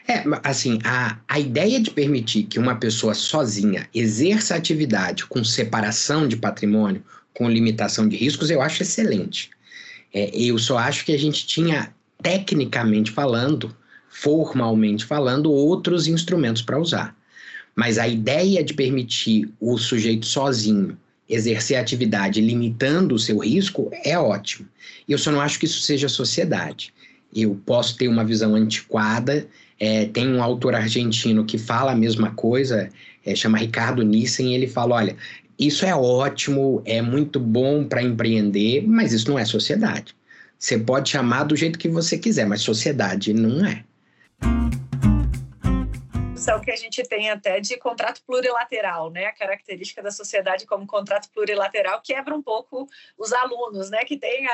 É, 0.05 0.23
assim, 0.43 0.79
a, 0.83 1.17
a 1.25 1.39
ideia 1.39 1.79
de 1.79 1.89
permitir 1.89 2.43
que 2.43 2.59
uma 2.59 2.75
pessoa 2.75 3.13
sozinha 3.13 3.89
exerça 3.93 4.55
atividade 4.55 5.25
com 5.25 5.41
separação 5.41 6.27
de 6.27 6.35
patrimônio, 6.35 7.01
com 7.33 7.49
limitação 7.49 8.07
de 8.09 8.17
riscos, 8.17 8.51
eu 8.51 8.61
acho 8.61 8.83
excelente. 8.83 9.49
É, 10.13 10.29
eu 10.35 10.59
só 10.59 10.77
acho 10.77 11.05
que 11.05 11.13
a 11.13 11.17
gente 11.17 11.47
tinha, 11.47 11.95
tecnicamente 12.21 13.09
falando, 13.09 13.73
formalmente 14.09 15.05
falando, 15.05 15.49
outros 15.49 16.07
instrumentos 16.07 16.61
para 16.61 16.77
usar. 16.77 17.15
Mas 17.75 17.97
a 17.97 18.07
ideia 18.07 18.63
de 18.63 18.73
permitir 18.73 19.49
o 19.59 19.77
sujeito 19.77 20.25
sozinho 20.25 20.97
exercer 21.27 21.77
a 21.77 21.81
atividade 21.81 22.41
limitando 22.41 23.15
o 23.15 23.19
seu 23.19 23.39
risco, 23.39 23.89
é 24.03 24.17
ótimo. 24.17 24.67
Eu 25.07 25.17
só 25.17 25.31
não 25.31 25.41
acho 25.41 25.59
que 25.59 25.65
isso 25.65 25.81
seja 25.81 26.09
sociedade. 26.09 26.93
Eu 27.36 27.59
posso 27.65 27.97
ter 27.97 28.07
uma 28.07 28.23
visão 28.23 28.55
antiquada. 28.55 29.47
É, 29.79 30.05
tem 30.05 30.27
um 30.27 30.43
autor 30.43 30.75
argentino 30.75 31.45
que 31.45 31.57
fala 31.57 31.91
a 31.91 31.95
mesma 31.95 32.31
coisa, 32.31 32.89
é, 33.25 33.36
chama 33.36 33.57
Ricardo 33.57 34.03
Nissen, 34.03 34.51
e 34.51 34.53
ele 34.53 34.67
fala: 34.67 34.95
olha, 34.95 35.15
isso 35.57 35.86
é 35.86 35.95
ótimo, 35.95 36.81
é 36.86 37.01
muito 37.01 37.39
bom 37.39 37.83
para 37.83 38.03
empreender, 38.03 38.83
mas 38.88 39.13
isso 39.13 39.29
não 39.29 39.39
é 39.39 39.45
sociedade. 39.45 40.15
Você 40.59 40.77
pode 40.77 41.09
chamar 41.09 41.43
do 41.43 41.55
jeito 41.55 41.79
que 41.79 41.89
você 41.89 42.17
quiser, 42.17 42.45
mas 42.45 42.62
sociedade 42.62 43.33
não 43.33 43.65
é. 43.65 43.83
Isso 46.43 46.51
é 46.51 46.56
o 46.56 46.60
que 46.60 46.71
a 46.71 46.75
gente 46.75 47.01
tem 47.03 47.32
até 47.32 47.62
de 47.62 47.77
contrato 47.77 48.21
plurilateral, 48.25 49.10
né? 49.10 49.27
A 49.27 49.32
característica 49.32 50.03
da 50.03 50.12
sociedade 50.12 50.65
como 50.65 50.86
contrato 50.86 51.29
plurilateral 51.32 52.01
quebra 52.01 52.36
um 52.36 52.43
pouco 52.43 52.86
os 53.17 53.32
alunos, 53.32 53.89
né? 53.89 54.03
Que 54.03 54.17
tem 54.17 54.45
a, 54.45 54.51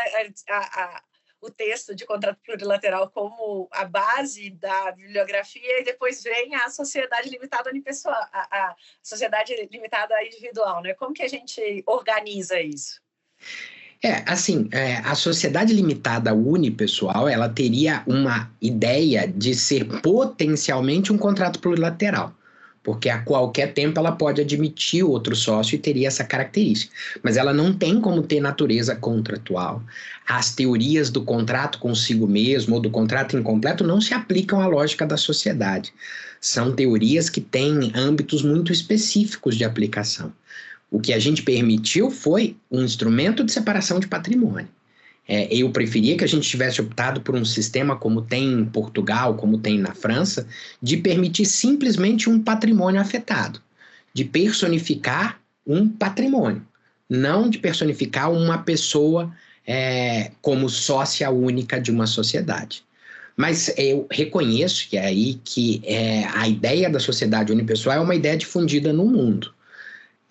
a, 0.50 0.84
a 0.84 1.04
o 1.42 1.50
texto 1.50 1.96
de 1.96 2.06
contrato 2.06 2.38
plurilateral 2.46 3.10
como 3.10 3.68
a 3.72 3.86
base 3.86 4.52
da 4.52 4.92
bibliografia 4.92 5.80
e 5.80 5.84
depois 5.84 6.22
vem 6.22 6.54
a 6.54 6.70
sociedade 6.70 7.28
limitada 7.28 7.72
unipessoal, 7.72 8.14
a, 8.14 8.68
a 8.68 8.76
sociedade 9.02 9.56
limitada 9.72 10.14
individual, 10.24 10.84
né? 10.84 10.94
Como 10.94 11.12
que 11.12 11.24
a 11.24 11.28
gente 11.28 11.84
organiza 11.88 12.62
isso? 12.62 13.02
É, 14.02 14.24
assim, 14.26 14.70
é, 14.72 14.98
a 14.98 15.14
sociedade 15.14 15.74
limitada 15.74 16.34
unipessoal, 16.34 17.28
ela 17.28 17.50
teria 17.50 18.02
uma 18.08 18.50
ideia 18.62 19.28
de 19.28 19.54
ser 19.54 19.84
potencialmente 20.02 21.12
um 21.12 21.18
contrato 21.18 21.60
plurilateral 21.60 22.34
porque 22.90 23.10
a 23.10 23.20
qualquer 23.20 23.74
tempo 23.74 24.00
ela 24.00 24.12
pode 24.12 24.42
admitir 24.42 25.04
outro 25.04 25.36
sócio 25.36 25.76
e 25.76 25.80
teria 25.80 26.08
essa 26.08 26.24
característica. 26.24 26.92
Mas 27.22 27.38
ela 27.38 27.54
não 27.54 27.74
tem 27.74 28.00
como 28.00 28.24
ter 28.24 28.40
natureza 28.40 28.96
contratual. 28.96 29.84
As 30.28 30.56
teorias 30.56 31.10
do 31.10 31.24
contrato 31.24 31.80
consigo 31.80 32.28
mesmo 32.28 32.76
ou 32.76 32.82
do 32.82 32.90
contrato 32.90 33.38
incompleto 33.38 33.84
não 33.84 34.00
se 34.00 34.14
aplicam 34.14 34.62
à 34.62 34.68
lógica 34.68 35.06
da 35.06 35.18
sociedade. 35.18 35.94
São 36.40 36.72
teorias 36.72 37.30
que 37.30 37.42
têm 37.42 37.92
âmbitos 37.94 38.42
muito 38.42 38.72
específicos 38.72 39.56
de 39.56 39.66
aplicação. 39.66 40.32
O 40.92 41.00
que 41.00 41.14
a 41.14 41.20
gente 41.20 41.44
permitiu 41.44 42.10
foi 42.10 42.56
um 42.72 42.84
instrumento 42.84 43.44
de 43.44 43.52
separação 43.52 44.00
de 44.00 44.08
patrimônio. 44.08 44.68
É, 45.28 45.48
eu 45.54 45.70
preferia 45.70 46.18
que 46.18 46.24
a 46.24 46.28
gente 46.28 46.50
tivesse 46.50 46.82
optado 46.82 47.22
por 47.22 47.36
um 47.36 47.46
sistema 47.46 47.96
como 47.96 48.24
tem 48.24 48.52
em 48.52 48.66
Portugal, 48.66 49.36
como 49.36 49.60
tem 49.60 49.78
na 49.78 49.94
França, 49.94 50.48
de 50.82 50.98
permitir 50.98 51.46
simplesmente 51.46 52.28
um 52.28 52.42
patrimônio 52.42 53.00
afetado, 53.00 53.62
de 54.12 54.26
personificar 54.26 55.40
um 55.68 55.88
patrimônio, 55.88 56.66
não 57.08 57.48
de 57.48 57.60
personificar 57.60 58.32
uma 58.32 58.58
pessoa 58.58 59.32
é, 59.68 60.32
como 60.42 60.68
sócia 60.68 61.30
única 61.30 61.80
de 61.80 61.92
uma 61.92 62.08
sociedade. 62.08 62.84
Mas 63.38 63.72
eu 63.78 64.08
reconheço 64.10 64.90
que 64.90 64.98
é 64.98 65.06
aí 65.06 65.40
que 65.46 65.80
é, 65.86 66.26
a 66.34 66.48
ideia 66.48 66.90
da 66.90 67.00
sociedade 67.00 67.52
unipessoal 67.52 67.98
é 67.98 68.00
uma 68.00 68.16
ideia 68.16 68.36
difundida 68.36 68.92
no 68.92 69.06
mundo. 69.06 69.54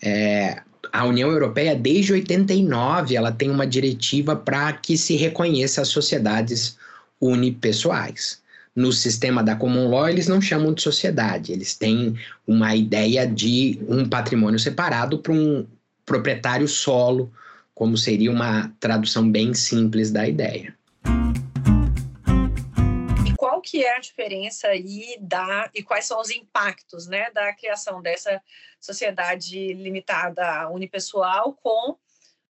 É, 0.03 0.63
a 0.93 1.05
União 1.05 1.31
Europeia, 1.31 1.75
desde 1.75 2.13
89, 2.13 3.17
ela 3.17 3.33
tem 3.33 3.51
uma 3.51 3.67
diretiva 3.67 4.37
para 4.37 4.73
que 4.73 4.97
se 4.97 5.17
reconheça 5.17 5.83
as 5.83 5.89
sociedades 5.89 6.77
unipessoais. 7.21 8.41
No 8.75 8.93
sistema 8.93 9.43
da 9.43 9.57
Common 9.57 9.89
Law, 9.89 10.09
eles 10.09 10.29
não 10.29 10.41
chamam 10.41 10.73
de 10.73 10.83
sociedade, 10.83 11.51
eles 11.51 11.75
têm 11.75 12.17
uma 12.47 12.77
ideia 12.77 13.27
de 13.27 13.81
um 13.89 14.09
patrimônio 14.09 14.59
separado 14.59 15.19
para 15.19 15.33
um 15.33 15.67
proprietário 16.07 16.69
solo, 16.69 17.31
como 17.75 17.97
seria 17.97 18.31
uma 18.31 18.73
tradução 18.79 19.29
bem 19.29 19.53
simples 19.53 20.13
da 20.13 20.29
ideia 20.29 20.78
que 23.69 23.85
é 23.85 23.97
a 23.97 24.01
diferença 24.01 24.69
aí 24.69 25.19
da 25.21 25.71
e 25.75 25.83
quais 25.83 26.07
são 26.07 26.19
os 26.21 26.31
impactos, 26.31 27.07
né, 27.07 27.31
da 27.33 27.53
criação 27.53 28.01
dessa 28.01 28.43
sociedade 28.81 29.75
limitada 29.75 30.71
unipessoal 30.71 31.53
com 31.53 31.99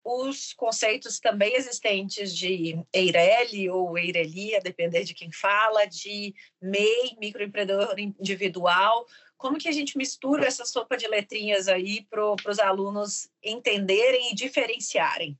os 0.04 0.54
conceitos 0.54 1.20
também 1.20 1.56
existentes 1.56 2.36
de 2.36 2.78
EIRELI 2.94 3.70
ou 3.70 3.98
EIRELI, 3.98 4.56
a 4.56 4.60
depender 4.60 5.04
de 5.04 5.16
quem 5.16 5.32
fala, 5.32 5.86
de 5.86 6.36
MEI, 6.62 7.16
microempreendedor 7.18 7.98
individual. 7.98 9.08
Como 9.38 9.58
que 9.58 9.70
a 9.70 9.72
gente 9.72 9.98
mistura 9.98 10.46
essa 10.46 10.66
sopa 10.66 10.96
de 10.96 11.08
letrinhas 11.08 11.68
aí 11.68 12.06
para 12.10 12.52
os 12.52 12.60
alunos 12.60 13.30
entenderem 13.42 14.32
e 14.32 14.36
diferenciarem? 14.36 15.40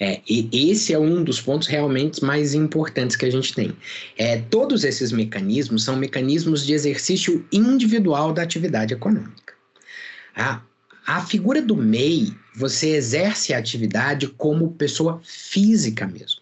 É, 0.00 0.20
e 0.28 0.70
esse 0.70 0.92
é 0.92 0.98
um 0.98 1.22
dos 1.22 1.40
pontos 1.40 1.68
realmente 1.68 2.24
mais 2.24 2.54
importantes 2.54 3.16
que 3.16 3.24
a 3.24 3.30
gente 3.30 3.54
tem. 3.54 3.76
É, 4.16 4.38
todos 4.38 4.84
esses 4.84 5.12
mecanismos 5.12 5.84
são 5.84 5.96
mecanismos 5.96 6.66
de 6.66 6.72
exercício 6.72 7.46
individual 7.52 8.32
da 8.32 8.42
atividade 8.42 8.94
econômica. 8.94 9.54
A, 10.34 10.60
a 11.06 11.20
figura 11.24 11.60
do 11.60 11.76
MEI, 11.76 12.34
você 12.54 12.90
exerce 12.96 13.52
a 13.52 13.58
atividade 13.58 14.26
como 14.28 14.72
pessoa 14.72 15.20
física 15.24 16.06
mesmo. 16.06 16.40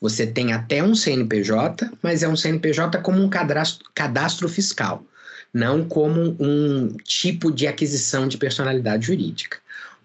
Você 0.00 0.26
tem 0.26 0.52
até 0.52 0.82
um 0.82 0.94
CNPJ, 0.94 1.90
mas 2.02 2.22
é 2.22 2.28
um 2.28 2.36
CNPJ 2.36 3.00
como 3.02 3.22
um 3.22 3.28
cadastro, 3.28 3.86
cadastro 3.94 4.48
fiscal, 4.48 5.04
não 5.52 5.84
como 5.84 6.36
um 6.40 6.96
tipo 7.04 7.52
de 7.52 7.66
aquisição 7.66 8.26
de 8.26 8.38
personalidade 8.38 9.06
jurídica. 9.06 9.58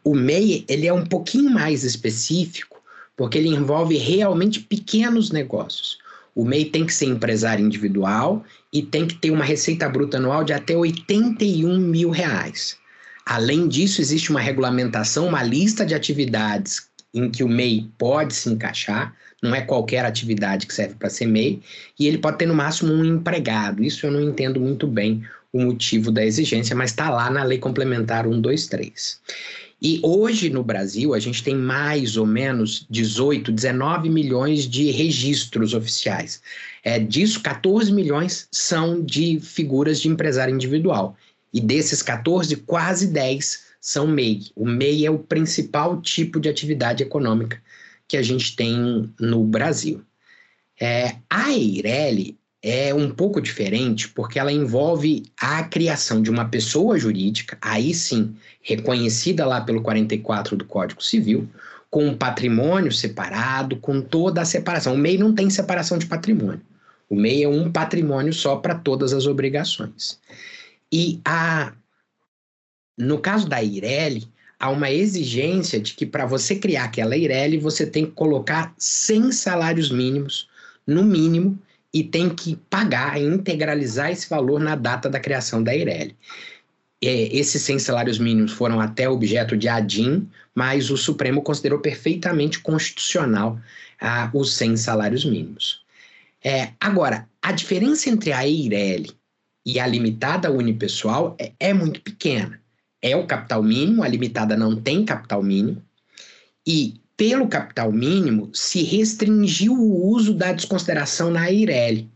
O 0.03 0.13
MEI 0.13 0.65
ele 0.67 0.85
é 0.85 0.93
um 0.93 1.05
pouquinho 1.05 1.49
mais 1.49 1.83
específico 1.83 2.74
porque 3.15 3.37
ele 3.37 3.49
envolve 3.49 3.97
realmente 3.97 4.59
pequenos 4.59 5.31
negócios. 5.31 5.97
O 6.33 6.43
MEI 6.43 6.65
tem 6.65 6.85
que 6.85 6.93
ser 6.93 7.05
empresário 7.05 7.65
individual 7.65 8.43
e 8.71 8.81
tem 8.81 9.07
que 9.07 9.15
ter 9.15 9.31
uma 9.31 9.45
receita 9.45 9.87
bruta 9.87 10.17
anual 10.17 10.43
de 10.43 10.51
até 10.51 10.75
81 10.75 11.79
mil 11.79 12.09
reais. 12.09 12.77
Além 13.25 13.67
disso, 13.67 14.01
existe 14.01 14.29
uma 14.29 14.41
regulamentação, 14.41 15.27
uma 15.27 15.41
lista 15.41 15.85
de 15.85 15.95
atividades 15.95 16.89
em 17.13 17.31
que 17.31 17.43
o 17.43 17.47
MEI 17.47 17.89
pode 17.97 18.35
se 18.35 18.49
encaixar, 18.49 19.15
não 19.41 19.55
é 19.55 19.61
qualquer 19.61 20.05
atividade 20.05 20.67
que 20.67 20.73
serve 20.73 20.95
para 20.95 21.09
ser 21.09 21.25
MEI, 21.25 21.61
e 21.97 22.07
ele 22.07 22.17
pode 22.17 22.37
ter 22.37 22.45
no 22.45 22.53
máximo 22.53 22.91
um 22.91 23.05
empregado. 23.05 23.81
Isso 23.81 24.05
eu 24.05 24.11
não 24.11 24.21
entendo 24.21 24.59
muito 24.59 24.85
bem 24.85 25.23
o 25.53 25.61
motivo 25.61 26.11
da 26.11 26.25
exigência, 26.25 26.75
mas 26.75 26.91
está 26.91 27.09
lá 27.09 27.29
na 27.29 27.43
Lei 27.43 27.57
Complementar 27.57 28.25
123. 28.25 29.21
E 29.87 29.99
hoje 30.01 30.49
no 30.49 30.63
Brasil 30.63 31.13
a 31.13 31.19
gente 31.19 31.43
tem 31.43 31.55
mais 31.55 32.17
ou 32.17 32.25
menos 32.25 32.87
18, 32.89 33.51
19 33.51 34.09
milhões 34.09 34.67
de 34.67 34.89
registros 34.89 35.75
oficiais. 35.75 36.41
É, 36.83 36.97
disso, 36.97 37.39
14 37.39 37.93
milhões 37.93 38.47
são 38.51 38.99
de 38.99 39.39
figuras 39.39 40.01
de 40.01 40.07
empresário 40.07 40.55
individual. 40.55 41.15
E 41.53 41.61
desses 41.61 42.01
14, 42.01 42.55
quase 42.55 43.05
10 43.05 43.63
são 43.79 44.07
MEI. 44.07 44.47
O 44.55 44.65
MEI 44.65 45.05
é 45.05 45.11
o 45.11 45.19
principal 45.19 46.01
tipo 46.01 46.39
de 46.39 46.49
atividade 46.49 47.03
econômica 47.03 47.61
que 48.07 48.17
a 48.17 48.23
gente 48.23 48.55
tem 48.55 49.13
no 49.19 49.43
Brasil. 49.43 50.01
É, 50.81 51.17
a 51.29 51.51
Eireli 51.51 52.39
é 52.67 52.91
um 52.91 53.11
pouco 53.11 53.39
diferente 53.39 54.09
porque 54.09 54.39
ela 54.39 54.51
envolve 54.51 55.23
a 55.39 55.63
criação 55.63 56.19
de 56.19 56.31
uma 56.31 56.45
pessoa 56.45 56.97
jurídica, 56.97 57.59
aí 57.61 57.93
sim, 57.93 58.35
reconhecida 58.59 59.45
lá 59.45 59.61
pelo 59.61 59.83
44 59.83 60.57
do 60.57 60.65
Código 60.65 61.03
Civil, 61.03 61.47
com 61.91 62.07
um 62.07 62.17
patrimônio 62.17 62.91
separado, 62.91 63.75
com 63.75 64.01
toda 64.01 64.41
a 64.41 64.45
separação. 64.45 64.95
O 64.95 64.97
MEI 64.97 65.15
não 65.19 65.31
tem 65.31 65.47
separação 65.47 65.99
de 65.99 66.07
patrimônio. 66.07 66.61
O 67.07 67.15
MEI 67.15 67.43
é 67.43 67.47
um 67.47 67.71
patrimônio 67.71 68.33
só 68.33 68.55
para 68.55 68.73
todas 68.73 69.13
as 69.13 69.27
obrigações. 69.27 70.19
E 70.91 71.21
a 71.23 71.71
no 72.97 73.19
caso 73.19 73.47
da 73.47 73.61
Ireli, 73.61 74.27
há 74.59 74.69
uma 74.69 74.89
exigência 74.89 75.79
de 75.79 75.93
que 75.93 76.05
para 76.05 76.25
você 76.25 76.55
criar 76.55 76.85
aquela 76.85 77.15
Ireli, 77.15 77.59
você 77.59 77.85
tem 77.85 78.05
que 78.07 78.13
colocar 78.13 78.73
100 78.75 79.33
salários 79.33 79.91
mínimos, 79.91 80.47
no 80.87 81.03
mínimo, 81.03 81.59
e 81.95 82.03
tem 82.03 82.27
que 82.27 82.57
pagar, 82.69 83.17
integralizar 83.21 84.11
esse 84.11 84.29
valor 84.29 84.59
na 84.59 84.75
data 84.75 85.09
da 85.09 85.17
criação 85.17 85.63
da 85.63 85.73
Eireli. 85.73 86.13
É, 87.01 87.33
esses 87.33 87.61
100 87.61 87.79
salários 87.79 88.19
mínimos 88.19 88.51
foram 88.51 88.81
até 88.81 89.07
objeto 89.07 89.55
de 89.55 89.69
ADIM, 89.69 90.29
mas 90.53 90.89
o 90.89 90.97
Supremo 90.97 91.41
considerou 91.41 91.79
perfeitamente 91.79 92.59
constitucional 92.59 93.57
ah, 94.01 94.29
os 94.33 94.55
100 94.55 94.75
salários 94.75 95.23
mínimos. 95.23 95.85
É, 96.43 96.73
agora, 96.81 97.29
a 97.41 97.53
diferença 97.53 98.09
entre 98.09 98.33
a 98.33 98.45
Eireli 98.45 99.11
e 99.65 99.79
a 99.79 99.87
limitada 99.87 100.51
unipessoal 100.51 101.33
é, 101.39 101.53
é 101.57 101.73
muito 101.73 102.01
pequena. 102.01 102.59
É 103.01 103.15
o 103.15 103.25
capital 103.25 103.63
mínimo, 103.63 104.03
a 104.03 104.07
limitada 104.09 104.57
não 104.57 104.75
tem 104.75 105.05
capital 105.05 105.41
mínimo, 105.41 105.81
e 106.67 106.99
pelo 107.17 107.47
capital 107.47 107.91
mínimo, 107.91 108.49
se 108.53 108.83
restringiu 108.83 109.73
o 109.73 110.07
uso 110.07 110.33
da 110.33 110.51
desconsideração 110.51 111.31
na 111.31 111.49
Eireli. 111.49 112.11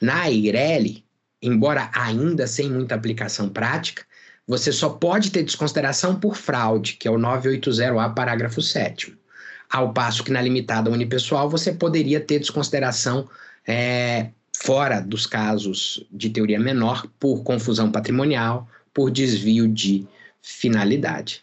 Na 0.00 0.30
Eireli, 0.30 1.04
embora 1.40 1.90
ainda 1.94 2.46
sem 2.46 2.70
muita 2.70 2.94
aplicação 2.94 3.48
prática, 3.48 4.04
você 4.46 4.72
só 4.72 4.90
pode 4.90 5.30
ter 5.30 5.42
desconsideração 5.42 6.18
por 6.18 6.36
fraude, 6.36 6.94
que 6.94 7.08
é 7.08 7.10
o 7.10 7.18
980A, 7.18 8.14
parágrafo 8.14 8.60
7 8.60 9.16
ao 9.72 9.90
passo 9.94 10.22
que 10.22 10.30
na 10.30 10.42
limitada 10.42 10.90
unipessoal 10.90 11.48
você 11.48 11.72
poderia 11.72 12.20
ter 12.20 12.38
desconsideração 12.38 13.26
é, 13.66 14.28
fora 14.54 15.00
dos 15.00 15.26
casos 15.26 16.04
de 16.10 16.28
teoria 16.28 16.60
menor 16.60 17.06
por 17.18 17.42
confusão 17.42 17.90
patrimonial, 17.90 18.68
por 18.92 19.10
desvio 19.10 19.66
de 19.66 20.06
finalidade. 20.42 21.42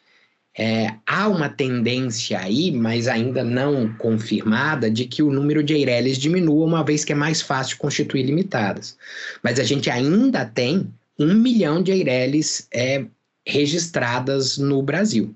É, 0.62 0.94
há 1.06 1.30
uma 1.30 1.48
tendência 1.48 2.38
aí, 2.38 2.70
mas 2.70 3.08
ainda 3.08 3.46
não 3.46 3.94
confirmada, 3.94 4.92
de 4.92 5.06
que 5.06 5.24
o 5.24 5.32
número 5.32 5.64
de 5.64 5.74
Eireles 5.74 6.18
diminua, 6.18 6.66
uma 6.66 6.84
vez 6.84 7.06
que 7.06 7.14
é 7.14 7.16
mais 7.16 7.42
fácil 7.42 7.78
constituir 7.78 8.24
limitadas. 8.24 8.98
Mas 9.42 9.58
a 9.58 9.64
gente 9.64 9.90
ainda 9.90 10.44
tem 10.44 10.94
um 11.18 11.34
milhão 11.34 11.82
de 11.82 11.94
Eireles 11.94 12.68
é, 12.74 13.06
registradas 13.48 14.58
no 14.58 14.84
Brasil. 14.84 15.34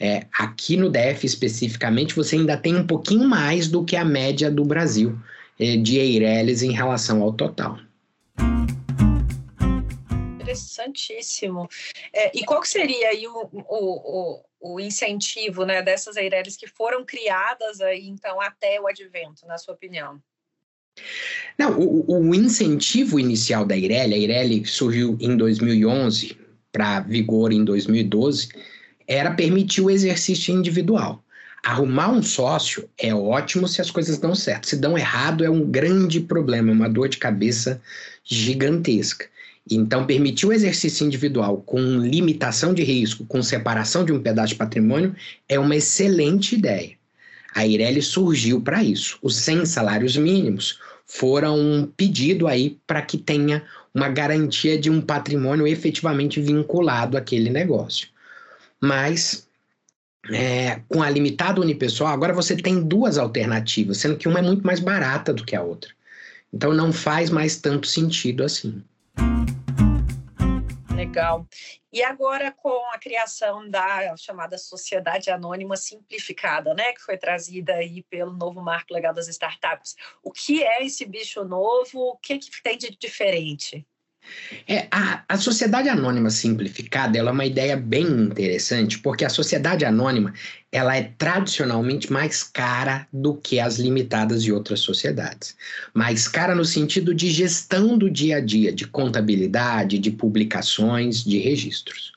É, 0.00 0.26
aqui 0.36 0.76
no 0.76 0.90
DF 0.90 1.24
especificamente, 1.24 2.16
você 2.16 2.34
ainda 2.34 2.56
tem 2.56 2.74
um 2.74 2.84
pouquinho 2.88 3.28
mais 3.28 3.68
do 3.68 3.84
que 3.84 3.94
a 3.94 4.04
média 4.04 4.50
do 4.50 4.64
Brasil 4.64 5.16
é, 5.60 5.76
de 5.76 5.96
Eireles 5.96 6.62
em 6.62 6.72
relação 6.72 7.22
ao 7.22 7.32
total. 7.32 7.78
Interessantíssimo. 10.40 11.68
É, 12.12 12.36
e 12.36 12.44
qual 12.44 12.64
seria 12.64 13.10
aí 13.10 13.28
o, 13.28 13.48
o, 13.52 14.40
o 14.60 14.80
incentivo 14.80 15.64
né, 15.64 15.82
dessas 15.82 16.16
Eireles 16.16 16.56
que 16.56 16.66
foram 16.66 17.04
criadas 17.04 17.80
aí, 17.80 18.08
então, 18.08 18.40
até 18.40 18.80
o 18.80 18.86
advento, 18.86 19.46
na 19.46 19.58
sua 19.58 19.74
opinião? 19.74 20.20
Não, 21.58 21.78
o, 21.78 22.20
o 22.20 22.34
incentivo 22.34 23.20
inicial 23.20 23.64
da 23.64 23.76
Eireli, 23.76 24.14
a 24.14 24.18
Eireli 24.18 24.66
surgiu 24.66 25.16
em 25.20 25.36
2011 25.36 26.36
para 26.72 27.00
vigor 27.00 27.52
em 27.52 27.64
2012, 27.64 28.48
era 29.06 29.30
permitir 29.30 29.80
o 29.80 29.90
exercício 29.90 30.54
individual. 30.54 31.22
Arrumar 31.64 32.10
um 32.10 32.22
sócio 32.22 32.88
é 32.98 33.14
ótimo 33.14 33.66
se 33.66 33.80
as 33.80 33.90
coisas 33.90 34.18
dão 34.18 34.34
certo. 34.34 34.68
Se 34.68 34.76
dão 34.76 34.96
errado, 34.96 35.44
é 35.44 35.50
um 35.50 35.64
grande 35.64 36.20
problema, 36.20 36.70
uma 36.70 36.88
dor 36.88 37.08
de 37.08 37.16
cabeça 37.16 37.80
gigantesca. 38.22 39.26
Então, 39.68 40.06
permitir 40.06 40.46
o 40.46 40.52
exercício 40.52 41.04
individual 41.04 41.58
com 41.58 41.80
limitação 41.80 42.72
de 42.72 42.84
risco, 42.84 43.24
com 43.26 43.42
separação 43.42 44.04
de 44.04 44.12
um 44.12 44.22
pedaço 44.22 44.48
de 44.48 44.54
patrimônio, 44.54 45.14
é 45.48 45.58
uma 45.58 45.74
excelente 45.74 46.54
ideia. 46.54 46.92
A 47.54 47.66
Ireli 47.66 48.02
surgiu 48.02 48.60
para 48.60 48.84
isso. 48.84 49.18
Os 49.22 49.36
100 49.36 49.66
salários 49.66 50.16
mínimos 50.16 50.78
foram 51.06 51.58
um 51.58 51.86
pedido 51.86 52.46
aí 52.46 52.78
para 52.86 53.02
que 53.02 53.16
tenha 53.16 53.64
uma 53.94 54.08
garantia 54.08 54.78
de 54.78 54.90
um 54.90 55.00
patrimônio 55.00 55.66
efetivamente 55.66 56.40
vinculado 56.40 57.16
àquele 57.16 57.48
negócio. 57.48 58.08
Mas 58.80 59.48
é, 60.30 60.80
com 60.88 61.02
a 61.02 61.10
limitada 61.10 61.60
unipessoal, 61.60 62.12
agora 62.12 62.32
você 62.32 62.56
tem 62.56 62.82
duas 62.82 63.16
alternativas, 63.18 63.98
sendo 63.98 64.16
que 64.16 64.28
uma 64.28 64.40
é 64.40 64.42
muito 64.42 64.66
mais 64.66 64.80
barata 64.80 65.32
do 65.32 65.44
que 65.44 65.56
a 65.56 65.62
outra. 65.62 65.90
Então 66.52 66.74
não 66.74 66.92
faz 66.92 67.30
mais 67.30 67.56
tanto 67.56 67.86
sentido 67.86 68.44
assim. 68.44 68.82
Legal. 71.16 71.48
E 71.90 72.02
agora 72.02 72.52
com 72.52 72.90
a 72.92 72.98
criação 72.98 73.66
da 73.70 74.14
chamada 74.18 74.58
sociedade 74.58 75.30
anônima 75.30 75.74
simplificada, 75.74 76.74
né, 76.74 76.92
que 76.92 77.00
foi 77.00 77.16
trazida 77.16 77.72
aí 77.74 78.02
pelo 78.02 78.34
novo 78.34 78.60
marco 78.60 78.92
legal 78.92 79.14
das 79.14 79.26
startups. 79.26 79.96
O 80.22 80.30
que 80.30 80.62
é 80.62 80.84
esse 80.84 81.06
bicho 81.06 81.42
novo? 81.42 81.98
O 82.00 82.18
que, 82.18 82.38
que 82.38 82.62
tem 82.62 82.76
de 82.76 82.90
diferente? 82.90 83.86
É, 84.68 84.86
a, 84.90 85.22
a 85.28 85.38
sociedade 85.38 85.88
anônima 85.88 86.30
simplificada 86.30 87.18
ela 87.18 87.30
é 87.30 87.32
uma 87.32 87.46
ideia 87.46 87.76
bem 87.76 88.06
interessante, 88.06 88.98
porque 88.98 89.24
a 89.24 89.30
sociedade 89.30 89.84
anônima 89.84 90.32
ela 90.70 90.96
é 90.96 91.10
tradicionalmente 91.16 92.12
mais 92.12 92.42
cara 92.42 93.06
do 93.12 93.34
que 93.34 93.58
as 93.58 93.78
limitadas 93.78 94.42
de 94.42 94.52
outras 94.52 94.80
sociedades. 94.80 95.56
Mais 95.94 96.28
cara 96.28 96.54
no 96.54 96.64
sentido 96.64 97.14
de 97.14 97.30
gestão 97.30 97.96
do 97.96 98.10
dia 98.10 98.36
a 98.36 98.40
dia, 98.40 98.72
de 98.72 98.86
contabilidade, 98.86 99.98
de 99.98 100.10
publicações, 100.10 101.24
de 101.24 101.38
registros. 101.38 102.12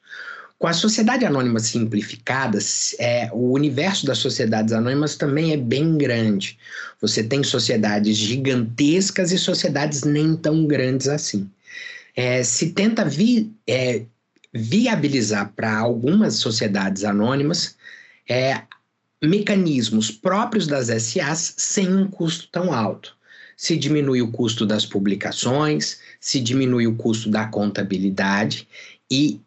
Com 0.58 0.68
a 0.68 0.74
sociedade 0.74 1.26
anônima 1.26 1.60
simplificada, 1.60 2.60
é, 3.00 3.30
o 3.32 3.54
universo 3.54 4.06
das 4.06 4.18
sociedades 4.18 4.74
anônimas 4.74 5.16
também 5.16 5.54
é 5.54 5.58
bem 5.58 5.98
grande. 5.98 6.58
Você 7.00 7.24
tem 7.24 7.42
sociedades 7.44 8.18
gigantescas 8.18 9.32
e 9.32 9.38
sociedades 9.38 10.04
nem 10.04 10.36
tão 10.36 10.66
grandes 10.66 11.08
assim 11.08 11.50
é, 12.20 12.44
se 12.44 12.74
tenta 12.74 13.06
vi, 13.06 13.50
é, 13.66 14.04
viabilizar 14.54 15.54
para 15.56 15.78
algumas 15.78 16.36
sociedades 16.36 17.06
anônimas 17.06 17.78
é, 18.28 18.64
mecanismos 19.24 20.12
próprios 20.12 20.68
das 20.68 20.88
SAs 20.88 21.54
sem 21.58 21.88
um 21.88 22.10
custo 22.10 22.50
tão 22.52 22.74
alto. 22.74 23.16
Se 23.56 23.78
diminui 23.78 24.22
o 24.22 24.34
custo 24.34 24.66
das 24.66 24.86
publicações, 24.86 26.02
se 26.20 26.42
diminui 26.42 26.88
o 26.88 26.96
custo 26.98 27.30
da 27.30 27.46
contabilidade 27.46 28.68
e, 29.10 29.40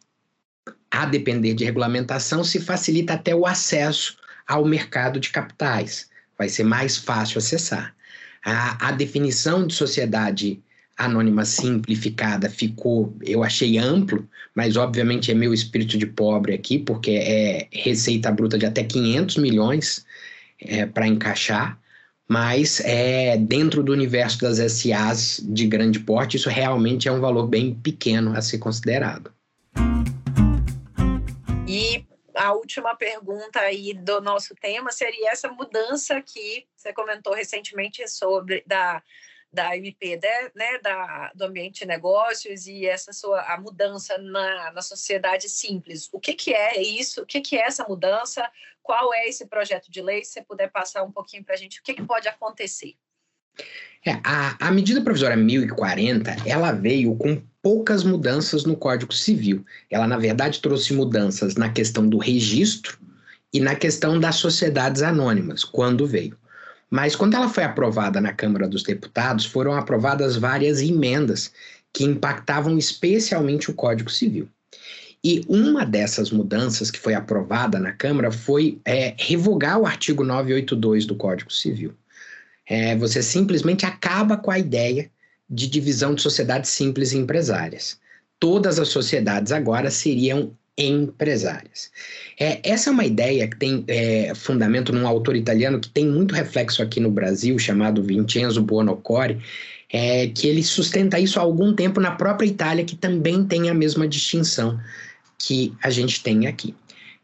a 0.91 1.05
depender 1.05 1.53
de 1.53 1.67
regulamentação, 1.67 2.43
se 2.43 2.59
facilita 2.59 3.13
até 3.13 3.35
o 3.35 3.47
acesso 3.47 4.17
ao 4.49 4.65
mercado 4.65 5.21
de 5.21 5.29
capitais. 5.29 6.09
Vai 6.39 6.49
ser 6.49 6.65
mais 6.65 6.97
fácil 6.97 7.37
acessar. 7.37 7.95
A, 8.43 8.89
a 8.89 8.93
definição 8.93 9.67
de 9.67 9.75
sociedade 9.75 10.63
anônima 10.97 11.45
simplificada 11.45 12.49
ficou, 12.49 13.17
eu 13.23 13.43
achei 13.43 13.79
amplo, 13.79 14.29
mas 14.55 14.77
obviamente 14.77 15.31
é 15.31 15.35
meu 15.35 15.53
espírito 15.53 15.99
de 15.99 16.07
pobre 16.07 16.55
aqui, 16.55 16.79
porque 16.79 17.13
é 17.13 17.69
receita 17.73 18.31
bruta 18.31 18.59
de 18.59 18.67
até 18.67 18.85
500 18.85 19.37
milhões 19.39 20.05
é, 20.61 20.87
para 20.87 21.07
encaixar, 21.07 21.79
mas 22.29 22.81
é 22.81 23.37
dentro 23.37 23.83
do 23.83 23.93
universo 23.93 24.41
das 24.41 24.59
SAs 24.73 25.41
de 25.43 25.67
grande 25.67 26.01
porte, 26.01 26.37
isso 26.37 26.49
realmente 26.49 27.09
é 27.09 27.13
um 27.13 27.21
valor 27.21 27.47
bem 27.47 27.75
pequeno 27.75 28.37
a 28.37 28.41
ser 28.41 28.59
considerado. 28.59 29.33
E 31.67 32.05
a 32.35 32.53
última 32.53 32.95
pergunta 32.95 33.61
aí 33.61 33.95
do 33.95 34.21
nosso 34.21 34.55
tema 34.55 34.91
seria 34.91 35.31
essa 35.31 35.49
mudança 35.49 36.21
que 36.21 36.67
você 36.77 36.93
comentou 36.93 37.35
recentemente 37.35 38.07
sobre 38.09 38.63
da 38.67 39.03
da 39.53 39.77
MP, 39.77 40.19
né, 40.23 40.51
né, 40.55 40.79
da, 40.79 41.31
do 41.35 41.45
ambiente 41.45 41.81
de 41.81 41.87
negócios 41.87 42.67
e 42.67 42.87
essa 42.87 43.13
sua 43.13 43.43
a 43.43 43.61
mudança 43.61 44.17
na, 44.19 44.73
na 44.73 44.81
sociedade 44.81 45.49
simples. 45.49 46.09
O 46.11 46.19
que, 46.19 46.33
que 46.33 46.55
é 46.55 46.81
isso? 46.81 47.23
O 47.23 47.27
que, 47.27 47.41
que 47.41 47.57
é 47.57 47.67
essa 47.67 47.87
mudança? 47.87 48.49
Qual 48.83 49.13
é 49.13 49.29
esse 49.29 49.47
projeto 49.47 49.91
de 49.91 50.01
lei? 50.01 50.25
Se 50.25 50.33
você 50.33 50.43
puder 50.43 50.71
passar 50.71 51.03
um 51.03 51.13
pouquinho 51.13 51.45
para 51.45 51.55
a 51.55 51.59
gente, 51.59 51.81
o 51.81 51.83
que, 51.83 51.95
que 51.95 52.03
pode 52.03 52.27
acontecer? 52.29 52.95
É, 54.05 54.13
a, 54.25 54.69
a 54.69 54.71
medida 54.73 55.03
provisória 55.03 55.37
1040, 55.37 56.37
ela 56.47 56.73
veio 56.73 57.15
com 57.15 57.41
poucas 57.61 58.03
mudanças 58.03 58.65
no 58.65 58.77
Código 58.77 59.13
Civil. 59.13 59.65
Ela, 59.91 60.07
na 60.07 60.17
verdade, 60.17 60.61
trouxe 60.61 60.95
mudanças 60.95 61.55
na 61.55 61.71
questão 61.71 62.09
do 62.09 62.19
registro 62.19 62.99
e 63.53 63.61
na 63.61 63.77
questão 63.77 64.19
das 64.19 64.37
sociedades 64.37 65.03
anônimas, 65.03 65.63
quando 65.63 66.07
veio. 66.07 66.37
Mas 66.93 67.17
quando 67.17 67.33
ela 67.33 67.49
foi 67.49 67.65
aprovada 67.65 68.21
na 68.21 68.35
Câmara 68.35 68.69
dos 68.69 68.83
Deputados, 68.83 69.47
foram 69.47 69.73
aprovadas 69.73 70.37
várias 70.37 70.83
emendas 70.83 71.51
que 71.91 72.05
impactavam 72.05 72.77
especialmente 72.77 73.71
o 73.71 73.75
Código 73.75 74.11
Civil. 74.11 74.47
E 75.25 75.43
uma 75.49 75.87
dessas 75.87 76.31
mudanças 76.31 76.91
que 76.91 76.99
foi 76.99 77.15
aprovada 77.15 77.79
na 77.79 77.93
Câmara 77.93 78.31
foi 78.31 78.79
é, 78.85 79.15
revogar 79.19 79.79
o 79.79 79.87
artigo 79.87 80.23
982 80.23 81.07
do 81.07 81.15
Código 81.15 81.51
Civil. 81.51 81.95
É, 82.69 82.95
você 82.95 83.23
simplesmente 83.23 83.87
acaba 83.87 84.37
com 84.37 84.51
a 84.51 84.59
ideia 84.59 85.11
de 85.49 85.69
divisão 85.69 86.15
de 86.15 86.21
sociedades 86.21 86.69
simples 86.69 87.13
e 87.13 87.17
empresárias. 87.17 87.99
Todas 88.39 88.79
as 88.79 88.89
sociedades 88.89 89.51
agora 89.51 89.91
seriam 89.91 90.55
empresárias. 90.77 91.91
É, 92.39 92.61
essa 92.69 92.91
é 92.91 92.93
uma 92.93 93.05
ideia 93.05 93.47
que 93.47 93.57
tem 93.57 93.85
é, 93.87 94.35
fundamento 94.35 94.93
num 94.93 95.07
autor 95.07 95.37
italiano 95.37 95.79
que 95.79 95.91
tem 95.91 96.07
muito 96.07 96.35
reflexo 96.35 96.83
aqui 96.83 96.99
no 96.99 97.11
Brasil, 97.11 97.59
chamado 97.59 98.03
Vincenzo 98.03 98.63
Buonocore, 98.63 99.39
é, 99.93 100.29
que 100.29 100.49
ele 100.49 100.63
sustenta 100.63 101.21
isso 101.21 101.39
há 101.39 101.43
algum 101.43 101.75
tempo 101.75 102.01
na 102.01 102.13
própria 102.13 102.47
Itália, 102.47 102.85
que 102.85 102.97
também 102.97 103.45
tem 103.45 103.69
a 103.69 103.75
mesma 103.75 104.09
distinção 104.09 104.81
que 105.39 105.75
a 105.83 105.91
gente 105.91 106.23
tem 106.23 106.47
aqui. 106.47 106.75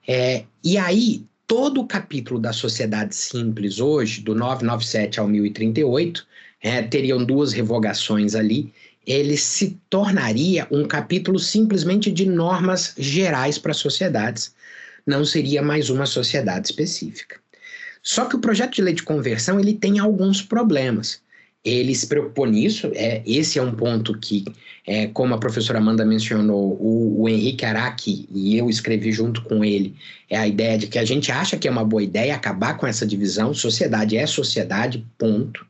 É, 0.06 0.44
e 0.62 0.76
aí, 0.76 1.24
todo 1.46 1.80
o 1.80 1.86
capítulo 1.86 2.38
da 2.38 2.52
sociedade 2.52 3.14
simples 3.16 3.80
hoje, 3.80 4.20
do 4.20 4.34
997 4.34 5.18
ao 5.18 5.26
1038, 5.26 6.26
é, 6.60 6.82
teriam 6.82 7.24
duas 7.24 7.52
revogações 7.52 8.34
ali, 8.34 8.72
ele 9.08 9.38
se 9.38 9.80
tornaria 9.88 10.68
um 10.70 10.86
capítulo 10.86 11.38
simplesmente 11.38 12.12
de 12.12 12.26
normas 12.26 12.92
gerais 12.98 13.56
para 13.56 13.72
sociedades, 13.72 14.54
não 15.06 15.24
seria 15.24 15.62
mais 15.62 15.88
uma 15.88 16.04
sociedade 16.04 16.68
específica. 16.68 17.40
Só 18.02 18.26
que 18.26 18.36
o 18.36 18.38
projeto 18.38 18.74
de 18.74 18.82
lei 18.82 18.92
de 18.92 19.02
conversão 19.02 19.58
ele 19.58 19.72
tem 19.72 19.98
alguns 19.98 20.42
problemas. 20.42 21.22
ele 21.64 21.94
se 21.94 22.06
preocupou 22.06 22.46
nisso. 22.46 22.90
É, 22.94 23.22
esse 23.26 23.58
é 23.58 23.62
um 23.62 23.74
ponto 23.74 24.16
que, 24.18 24.44
é, 24.86 25.06
como 25.08 25.34
a 25.34 25.38
professora 25.38 25.78
Amanda 25.78 26.04
mencionou, 26.04 26.78
o, 26.80 27.22
o, 27.22 27.28
Henrique 27.28 27.64
Araki 27.64 28.28
e 28.30 28.56
eu 28.56 28.70
escrevi 28.70 29.10
junto 29.10 29.42
com 29.42 29.64
ele, 29.64 29.96
é 30.30 30.36
a 30.36 30.46
ideia 30.46 30.78
de 30.78 30.86
que 30.86 30.98
a 30.98 31.04
gente 31.04 31.32
acha 31.32 31.56
que 31.56 31.66
é 31.66 31.70
uma 31.70 31.84
boa 31.84 32.02
ideia 32.02 32.34
acabar 32.34 32.76
com 32.76 32.86
essa 32.86 33.06
divisão. 33.06 33.52
Sociedade 33.54 34.16
é 34.16 34.26
sociedade, 34.26 35.04
ponto. 35.18 35.66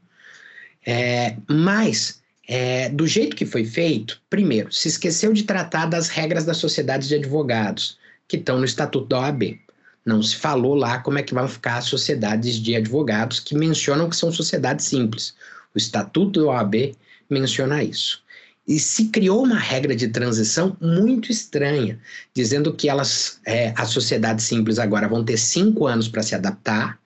É, 0.84 1.36
mas, 1.48 2.20
é, 2.48 2.88
do 2.88 3.06
jeito 3.06 3.36
que 3.36 3.44
foi 3.44 3.66
feito, 3.66 4.22
primeiro, 4.30 4.72
se 4.72 4.88
esqueceu 4.88 5.34
de 5.34 5.42
tratar 5.42 5.84
das 5.84 6.08
regras 6.08 6.46
das 6.46 6.56
sociedades 6.56 7.06
de 7.06 7.14
advogados, 7.14 7.98
que 8.26 8.38
estão 8.38 8.58
no 8.58 8.64
Estatuto 8.64 9.06
da 9.06 9.20
OAB. 9.20 9.60
Não 10.04 10.22
se 10.22 10.34
falou 10.34 10.74
lá 10.74 10.98
como 11.00 11.18
é 11.18 11.22
que 11.22 11.34
vão 11.34 11.46
ficar 11.46 11.76
as 11.76 11.84
sociedades 11.84 12.54
de 12.54 12.74
advogados 12.74 13.38
que 13.38 13.54
mencionam 13.54 14.08
que 14.08 14.16
são 14.16 14.32
sociedades 14.32 14.86
simples. 14.86 15.34
O 15.74 15.78
Estatuto 15.78 16.40
da 16.40 16.46
OAB 16.46 16.96
menciona 17.28 17.84
isso. 17.84 18.22
E 18.66 18.78
se 18.78 19.08
criou 19.08 19.44
uma 19.44 19.58
regra 19.58 19.94
de 19.94 20.08
transição 20.08 20.74
muito 20.80 21.30
estranha, 21.30 21.98
dizendo 22.34 22.72
que 22.72 22.88
elas, 22.88 23.40
é, 23.44 23.74
as 23.76 23.90
sociedades 23.90 24.46
simples 24.46 24.78
agora 24.78 25.08
vão 25.08 25.22
ter 25.22 25.36
cinco 25.36 25.86
anos 25.86 26.08
para 26.08 26.22
se 26.22 26.34
adaptar, 26.34 26.98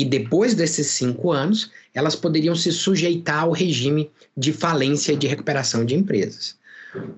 e 0.00 0.04
depois 0.04 0.54
desses 0.54 0.86
cinco 0.86 1.30
anos, 1.30 1.70
elas 1.94 2.16
poderiam 2.16 2.54
se 2.54 2.72
sujeitar 2.72 3.42
ao 3.42 3.52
regime 3.52 4.10
de 4.34 4.50
falência 4.50 5.14
de 5.14 5.26
recuperação 5.26 5.84
de 5.84 5.94
empresas. 5.94 6.56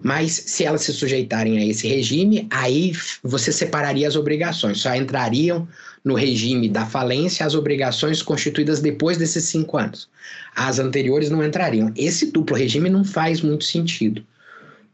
Mas 0.02 0.32
se 0.32 0.64
elas 0.64 0.82
se 0.82 0.92
sujeitarem 0.92 1.58
a 1.58 1.64
esse 1.64 1.86
regime, 1.86 2.48
aí 2.50 2.92
você 3.22 3.52
separaria 3.52 4.08
as 4.08 4.16
obrigações. 4.16 4.80
Só 4.80 4.92
entrariam 4.96 5.68
no 6.04 6.14
regime 6.14 6.68
da 6.68 6.84
falência 6.84 7.46
as 7.46 7.54
obrigações 7.54 8.20
constituídas 8.20 8.80
depois 8.80 9.16
desses 9.16 9.44
cinco 9.44 9.78
anos. 9.78 10.08
As 10.56 10.80
anteriores 10.80 11.30
não 11.30 11.44
entrariam. 11.44 11.92
Esse 11.96 12.32
duplo 12.32 12.56
regime 12.56 12.90
não 12.90 13.04
faz 13.04 13.40
muito 13.42 13.62
sentido. 13.62 14.24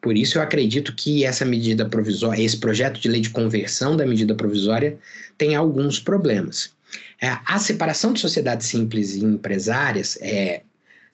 Por 0.02 0.14
isso 0.14 0.36
eu 0.36 0.42
acredito 0.42 0.94
que 0.94 1.24
essa 1.24 1.44
medida 1.46 1.88
provisória, 1.88 2.42
esse 2.42 2.58
projeto 2.58 3.00
de 3.00 3.08
lei 3.08 3.22
de 3.22 3.30
conversão 3.30 3.96
da 3.96 4.04
medida 4.04 4.34
provisória 4.34 4.98
tem 5.38 5.56
alguns 5.56 5.98
problemas. 5.98 6.76
É, 7.20 7.36
a 7.44 7.58
separação 7.58 8.12
de 8.12 8.20
sociedades 8.20 8.66
simples 8.66 9.14
e 9.14 9.24
empresárias 9.24 10.16
é, 10.20 10.62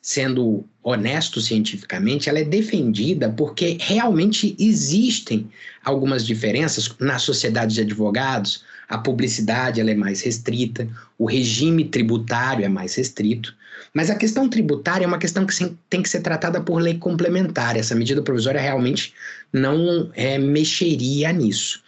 sendo 0.05 0.67
honesto 0.83 1.41
cientificamente, 1.41 2.29
ela 2.29 2.39
é 2.39 2.45
defendida 2.45 3.31
porque 3.31 3.79
realmente 3.81 4.55
existem 4.59 5.49
algumas 5.83 6.27
diferenças 6.27 6.95
na 7.01 7.19
sociedade 7.19 7.75
de 7.75 7.81
advogados. 7.81 8.65
A 8.87 8.99
publicidade 8.99 9.81
ela 9.81 9.91
é 9.91 9.95
mais 9.95 10.21
restrita, 10.21 10.87
o 11.19 11.25
regime 11.25 11.87
tributário 11.87 12.67
é 12.67 12.69
mais 12.69 12.95
restrito, 12.97 13.57
mas 13.95 14.11
a 14.11 14.15
questão 14.15 14.47
tributária 14.47 15.07
é 15.07 15.09
uma 15.09 15.19
questão 15.19 15.47
que 15.47 15.75
tem 15.89 16.03
que 16.03 16.09
ser 16.11 16.21
tratada 16.21 16.61
por 16.61 16.83
lei 16.83 16.99
complementar. 16.99 17.75
Essa 17.75 17.95
medida 17.95 18.21
provisória 18.21 18.61
realmente 18.61 19.15
não 19.51 20.11
é, 20.15 20.37
mexeria 20.37 21.33
nisso. 21.33 21.84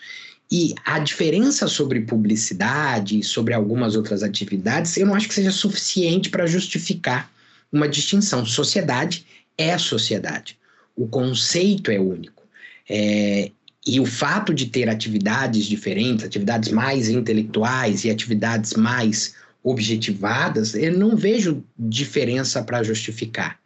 E 0.51 0.75
a 0.85 0.99
diferença 0.99 1.67
sobre 1.67 2.01
publicidade, 2.03 3.23
sobre 3.23 3.53
algumas 3.53 3.97
outras 3.97 4.23
atividades, 4.23 4.97
eu 4.97 5.07
não 5.07 5.15
acho 5.15 5.29
que 5.29 5.35
seja 5.35 5.51
suficiente 5.51 6.31
para 6.31 6.47
justificar 6.47 7.31
uma 7.73 7.89
distinção. 7.89 8.47
Sociedade 8.47 9.27
é 9.59 9.77
sociedade. 9.77 10.57
O 10.95 11.09
conceito 11.09 11.91
é 11.91 11.99
único. 11.99 12.45
É, 12.89 13.51
e 13.87 14.01
o 14.01 14.07
fato 14.07 14.55
de 14.55 14.67
ter 14.67 14.89
atividades 14.89 15.67
diferentes, 15.67 16.25
atividades 16.25 16.71
mais 16.71 17.09
intelectuais 17.09 18.05
e 18.05 18.11
atividades 18.11 18.75
mais 18.75 19.35
objetivadas, 19.63 20.75
eu 20.75 20.97
não 20.97 21.17
vejo 21.17 21.65
diferença 21.77 22.63
para 22.63 22.85
justificar, 22.85 23.59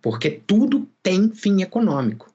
porque 0.00 0.40
tudo 0.46 0.88
tem 1.02 1.30
fim 1.34 1.62
econômico. 1.62 2.31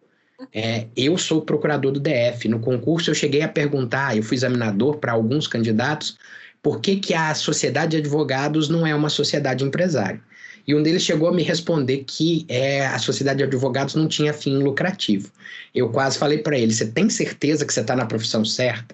É, 0.53 0.87
eu 0.95 1.17
sou 1.17 1.41
procurador 1.41 1.91
do 1.91 1.99
DF. 1.99 2.47
No 2.47 2.59
concurso, 2.59 3.09
eu 3.09 3.15
cheguei 3.15 3.41
a 3.41 3.47
perguntar, 3.49 4.15
eu 4.15 4.23
fui 4.23 4.35
examinador 4.35 4.97
para 4.97 5.13
alguns 5.13 5.47
candidatos, 5.47 6.17
por 6.61 6.79
que, 6.79 6.97
que 6.97 7.13
a 7.13 7.33
sociedade 7.33 7.91
de 7.91 7.97
advogados 7.97 8.69
não 8.69 8.85
é 8.85 8.93
uma 8.93 9.09
sociedade 9.09 9.63
empresária. 9.63 10.21
E 10.67 10.75
um 10.75 10.83
deles 10.83 11.01
chegou 11.03 11.29
a 11.29 11.33
me 11.33 11.43
responder 11.43 12.03
que 12.05 12.45
é, 12.49 12.85
a 12.85 12.99
sociedade 12.99 13.37
de 13.37 13.43
advogados 13.45 13.95
não 13.95 14.07
tinha 14.07 14.33
fim 14.33 14.57
lucrativo. 14.57 15.31
Eu 15.73 15.89
quase 15.89 16.17
falei 16.17 16.39
para 16.39 16.57
ele: 16.57 16.73
você 16.73 16.85
tem 16.85 17.09
certeza 17.09 17.65
que 17.65 17.73
você 17.73 17.79
está 17.79 17.95
na 17.95 18.05
profissão 18.05 18.43
certa? 18.43 18.93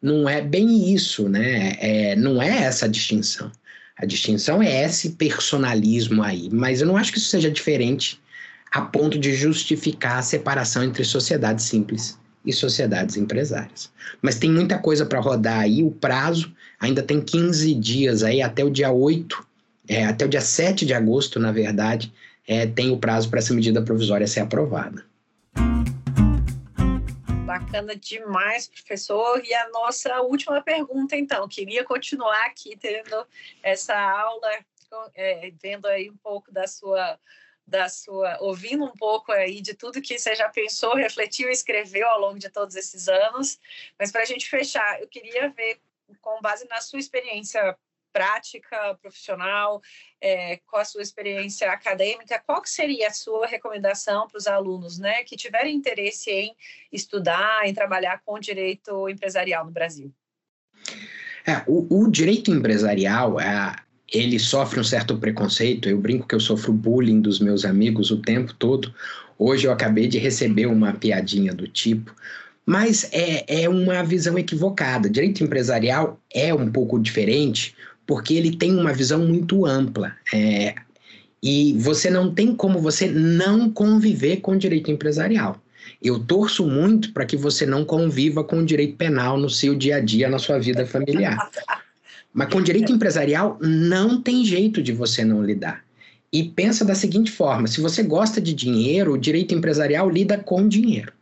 Não 0.00 0.26
é 0.28 0.40
bem 0.40 0.94
isso, 0.94 1.28
né? 1.28 1.76
É, 1.78 2.16
não 2.16 2.40
é 2.40 2.62
essa 2.62 2.86
a 2.86 2.88
distinção. 2.88 3.52
A 3.98 4.06
distinção 4.06 4.62
é 4.62 4.84
esse 4.84 5.10
personalismo 5.10 6.22
aí. 6.22 6.48
Mas 6.50 6.80
eu 6.80 6.86
não 6.86 6.96
acho 6.96 7.12
que 7.12 7.18
isso 7.18 7.28
seja 7.28 7.50
diferente 7.50 8.18
a 8.70 8.82
ponto 8.82 9.18
de 9.18 9.34
justificar 9.34 10.18
a 10.18 10.22
separação 10.22 10.84
entre 10.84 11.04
sociedades 11.04 11.64
simples 11.64 12.18
e 12.44 12.52
sociedades 12.52 13.16
empresárias. 13.16 13.92
Mas 14.22 14.38
tem 14.38 14.50
muita 14.50 14.78
coisa 14.78 15.04
para 15.04 15.20
rodar 15.20 15.60
aí, 15.60 15.82
o 15.82 15.90
prazo 15.90 16.54
ainda 16.78 17.02
tem 17.02 17.20
15 17.20 17.74
dias 17.74 18.22
aí, 18.22 18.40
até 18.40 18.64
o 18.64 18.70
dia 18.70 18.90
8 18.90 19.50
é, 19.90 20.04
até 20.04 20.24
o 20.24 20.28
dia 20.28 20.40
7 20.40 20.86
de 20.86 20.94
agosto, 20.94 21.40
na 21.40 21.50
verdade, 21.50 22.14
é, 22.46 22.64
tem 22.64 22.92
o 22.92 22.96
prazo 22.96 23.28
para 23.28 23.40
essa 23.40 23.52
medida 23.52 23.82
provisória 23.82 24.24
ser 24.24 24.38
aprovada. 24.38 25.04
Bacana 27.44 27.96
demais, 27.96 28.68
professor. 28.68 29.42
E 29.44 29.52
a 29.52 29.68
nossa 29.70 30.20
última 30.20 30.62
pergunta, 30.62 31.16
então. 31.16 31.48
Queria 31.48 31.82
continuar 31.82 32.46
aqui 32.46 32.76
tendo 32.80 33.26
essa 33.64 33.98
aula, 33.98 34.48
é, 35.16 35.52
vendo 35.60 35.86
aí 35.86 36.08
um 36.08 36.16
pouco 36.16 36.52
da 36.52 36.68
sua 36.68 37.18
da 37.70 37.88
sua, 37.88 38.36
ouvindo 38.40 38.84
um 38.84 38.92
pouco 38.92 39.30
aí 39.30 39.60
de 39.62 39.74
tudo 39.74 40.02
que 40.02 40.18
você 40.18 40.34
já 40.34 40.48
pensou, 40.48 40.94
refletiu 40.94 41.48
e 41.48 41.52
escreveu 41.52 42.06
ao 42.08 42.20
longo 42.20 42.38
de 42.38 42.50
todos 42.50 42.74
esses 42.74 43.08
anos. 43.08 43.58
Mas 43.98 44.10
para 44.10 44.22
a 44.22 44.26
gente 44.26 44.50
fechar, 44.50 45.00
eu 45.00 45.06
queria 45.06 45.48
ver, 45.48 45.80
com 46.20 46.40
base 46.42 46.66
na 46.68 46.80
sua 46.80 46.98
experiência 46.98 47.76
prática 48.12 48.98
profissional, 49.00 49.80
é, 50.20 50.56
com 50.66 50.76
a 50.76 50.84
sua 50.84 51.00
experiência 51.00 51.70
acadêmica, 51.70 52.42
qual 52.44 52.60
seria 52.64 53.06
a 53.06 53.12
sua 53.12 53.46
recomendação 53.46 54.26
para 54.26 54.36
os 54.36 54.48
alunos 54.48 54.98
né, 54.98 55.22
que 55.22 55.36
tiverem 55.36 55.76
interesse 55.76 56.28
em 56.28 56.56
estudar, 56.90 57.68
em 57.68 57.72
trabalhar 57.72 58.20
com 58.24 58.38
direito 58.40 59.08
empresarial 59.08 59.64
no 59.64 59.70
Brasil? 59.70 60.12
É, 61.46 61.62
o, 61.68 62.02
o, 62.02 62.10
direito 62.10 62.50
empresarial, 62.50 63.40
é, 63.40 63.76
ele 64.12 64.38
sofre 64.38 64.80
um 64.80 64.84
certo 64.84 65.16
preconceito. 65.16 65.88
Eu 65.88 65.98
brinco 65.98 66.26
que 66.26 66.34
eu 66.34 66.40
sofro 66.40 66.72
bullying 66.72 67.20
dos 67.20 67.38
meus 67.38 67.64
amigos 67.64 68.10
o 68.10 68.18
tempo 68.18 68.52
todo. 68.54 68.92
Hoje 69.38 69.66
eu 69.66 69.72
acabei 69.72 70.08
de 70.08 70.18
receber 70.18 70.66
uma 70.66 70.92
piadinha 70.92 71.54
do 71.54 71.66
tipo, 71.66 72.14
mas 72.66 73.08
é, 73.12 73.62
é 73.62 73.68
uma 73.68 74.02
visão 74.02 74.38
equivocada. 74.38 75.08
Direito 75.08 75.42
empresarial 75.42 76.20
é 76.32 76.52
um 76.52 76.70
pouco 76.70 76.98
diferente, 76.98 77.74
porque 78.06 78.34
ele 78.34 78.56
tem 78.56 78.76
uma 78.76 78.92
visão 78.92 79.24
muito 79.26 79.64
ampla. 79.64 80.14
É, 80.34 80.74
e 81.42 81.74
você 81.78 82.10
não 82.10 82.34
tem 82.34 82.54
como 82.54 82.80
você 82.80 83.06
não 83.08 83.70
conviver 83.70 84.38
com 84.38 84.58
direito 84.58 84.90
empresarial. 84.90 85.60
Eu 86.02 86.18
torço 86.18 86.66
muito 86.66 87.12
para 87.12 87.24
que 87.24 87.36
você 87.36 87.64
não 87.64 87.84
conviva 87.84 88.44
com 88.44 88.58
o 88.58 88.66
direito 88.66 88.96
penal 88.96 89.38
no 89.38 89.48
seu 89.48 89.74
dia 89.74 89.96
a 89.96 90.00
dia, 90.00 90.28
na 90.28 90.38
sua 90.38 90.58
vida 90.58 90.86
familiar. 90.86 91.38
Mas 92.32 92.48
com 92.52 92.62
direito 92.62 92.92
empresarial 92.92 93.58
não 93.60 94.20
tem 94.20 94.44
jeito 94.44 94.82
de 94.82 94.92
você 94.92 95.24
não 95.24 95.44
lidar. 95.44 95.84
E 96.32 96.44
pensa 96.44 96.84
da 96.84 96.94
seguinte 96.94 97.30
forma: 97.30 97.66
se 97.66 97.80
você 97.80 98.02
gosta 98.02 98.40
de 98.40 98.54
dinheiro, 98.54 99.12
o 99.12 99.18
direito 99.18 99.54
empresarial 99.54 100.08
lida 100.08 100.38
com 100.38 100.68
dinheiro. 100.68 101.12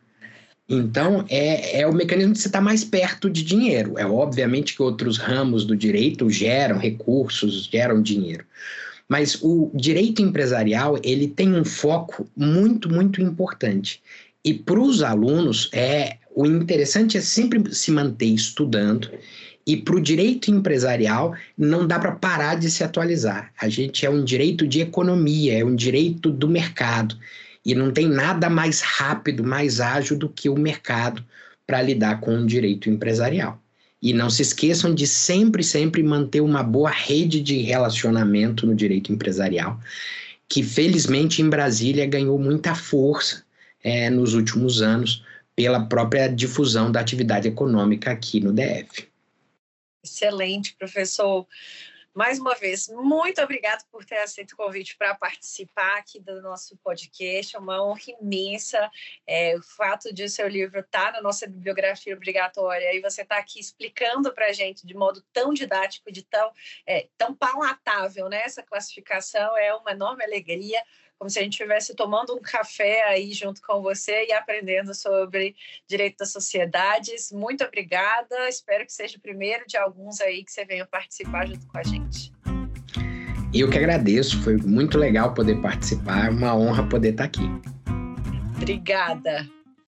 Então, 0.68 1.24
é, 1.30 1.80
é 1.80 1.86
o 1.86 1.94
mecanismo 1.94 2.34
de 2.34 2.40
você 2.40 2.48
estar 2.48 2.60
mais 2.60 2.84
perto 2.84 3.30
de 3.30 3.42
dinheiro. 3.42 3.94
É 3.96 4.04
obviamente 4.04 4.76
que 4.76 4.82
outros 4.82 5.16
ramos 5.16 5.64
do 5.64 5.74
direito 5.74 6.28
geram 6.28 6.78
recursos, 6.78 7.64
geram 7.72 8.02
dinheiro. 8.02 8.44
Mas 9.08 9.38
o 9.40 9.70
direito 9.74 10.20
empresarial, 10.20 10.98
ele 11.02 11.26
tem 11.26 11.54
um 11.54 11.64
foco 11.64 12.28
muito, 12.36 12.92
muito 12.92 13.22
importante. 13.22 14.02
E 14.44 14.52
para 14.52 14.78
os 14.78 15.02
alunos, 15.02 15.70
é 15.72 16.18
o 16.34 16.44
interessante 16.44 17.16
é 17.16 17.20
sempre 17.22 17.74
se 17.74 17.90
manter 17.90 18.26
estudando. 18.26 19.10
E 19.68 19.76
para 19.76 19.96
o 19.96 20.00
direito 20.00 20.50
empresarial, 20.50 21.34
não 21.54 21.86
dá 21.86 21.98
para 21.98 22.12
parar 22.12 22.54
de 22.54 22.70
se 22.70 22.82
atualizar. 22.82 23.52
A 23.60 23.68
gente 23.68 24.06
é 24.06 24.08
um 24.08 24.24
direito 24.24 24.66
de 24.66 24.80
economia, 24.80 25.58
é 25.58 25.62
um 25.62 25.76
direito 25.76 26.30
do 26.30 26.48
mercado. 26.48 27.14
E 27.62 27.74
não 27.74 27.90
tem 27.90 28.08
nada 28.08 28.48
mais 28.48 28.80
rápido, 28.80 29.44
mais 29.44 29.78
ágil 29.78 30.16
do 30.16 30.26
que 30.26 30.48
o 30.48 30.56
mercado 30.56 31.22
para 31.66 31.82
lidar 31.82 32.18
com 32.18 32.34
o 32.38 32.46
direito 32.46 32.88
empresarial. 32.88 33.62
E 34.00 34.14
não 34.14 34.30
se 34.30 34.40
esqueçam 34.40 34.94
de 34.94 35.06
sempre, 35.06 35.62
sempre 35.62 36.02
manter 36.02 36.40
uma 36.40 36.62
boa 36.62 36.88
rede 36.88 37.42
de 37.42 37.58
relacionamento 37.58 38.66
no 38.66 38.74
direito 38.74 39.12
empresarial, 39.12 39.78
que 40.48 40.62
felizmente 40.62 41.42
em 41.42 41.50
Brasília 41.50 42.06
ganhou 42.06 42.38
muita 42.38 42.74
força 42.74 43.44
é, 43.84 44.08
nos 44.08 44.32
últimos 44.32 44.80
anos 44.80 45.22
pela 45.54 45.84
própria 45.84 46.26
difusão 46.26 46.90
da 46.90 47.00
atividade 47.00 47.46
econômica 47.46 48.10
aqui 48.10 48.40
no 48.40 48.50
DF. 48.50 49.06
Excelente, 50.02 50.74
professor. 50.76 51.46
Mais 52.14 52.40
uma 52.40 52.54
vez, 52.54 52.88
muito 52.88 53.40
obrigado 53.40 53.84
por 53.92 54.04
ter 54.04 54.16
aceito 54.16 54.52
o 54.52 54.56
convite 54.56 54.96
para 54.96 55.14
participar 55.14 55.98
aqui 55.98 56.18
do 56.18 56.42
nosso 56.42 56.76
podcast. 56.78 57.54
É 57.54 57.58
uma 57.60 57.80
honra 57.80 58.00
imensa. 58.20 58.90
É, 59.24 59.54
o 59.56 59.62
fato 59.62 60.12
de 60.12 60.24
o 60.24 60.28
seu 60.28 60.48
livro 60.48 60.80
estar 60.80 61.06
tá 61.06 61.12
na 61.12 61.20
nossa 61.20 61.46
bibliografia 61.46 62.16
obrigatória 62.16 62.92
e 62.92 63.00
você 63.00 63.22
estar 63.22 63.36
tá 63.36 63.40
aqui 63.40 63.60
explicando 63.60 64.32
para 64.32 64.46
a 64.46 64.52
gente 64.52 64.84
de 64.84 64.94
modo 64.94 65.22
tão 65.32 65.52
didático, 65.52 66.10
de 66.10 66.24
tão, 66.24 66.52
é, 66.84 67.08
tão 67.16 67.32
palatável, 67.34 68.28
né? 68.28 68.42
Essa 68.42 68.64
classificação 68.64 69.56
é 69.56 69.72
uma 69.74 69.92
enorme 69.92 70.24
alegria 70.24 70.82
como 71.18 71.28
se 71.28 71.38
a 71.38 71.42
gente 71.42 71.54
estivesse 71.54 71.94
tomando 71.94 72.34
um 72.34 72.40
café 72.40 73.02
aí 73.04 73.32
junto 73.32 73.60
com 73.60 73.82
você 73.82 74.26
e 74.26 74.32
aprendendo 74.32 74.94
sobre 74.94 75.56
direito 75.86 76.18
das 76.18 76.30
sociedades. 76.30 77.32
Muito 77.32 77.64
obrigada. 77.64 78.48
Espero 78.48 78.86
que 78.86 78.92
seja 78.92 79.18
o 79.18 79.20
primeiro 79.20 79.66
de 79.66 79.76
alguns 79.76 80.20
aí 80.20 80.44
que 80.44 80.52
você 80.52 80.64
venha 80.64 80.86
participar 80.86 81.46
junto 81.46 81.66
com 81.66 81.78
a 81.78 81.82
gente. 81.82 82.32
Eu 83.52 83.68
que 83.68 83.78
agradeço, 83.78 84.40
foi 84.42 84.56
muito 84.58 84.98
legal 84.98 85.34
poder 85.34 85.60
participar, 85.60 86.26
é 86.26 86.30
uma 86.30 86.54
honra 86.54 86.86
poder 86.86 87.10
estar 87.10 87.24
aqui. 87.24 87.44
Obrigada. 88.56 89.57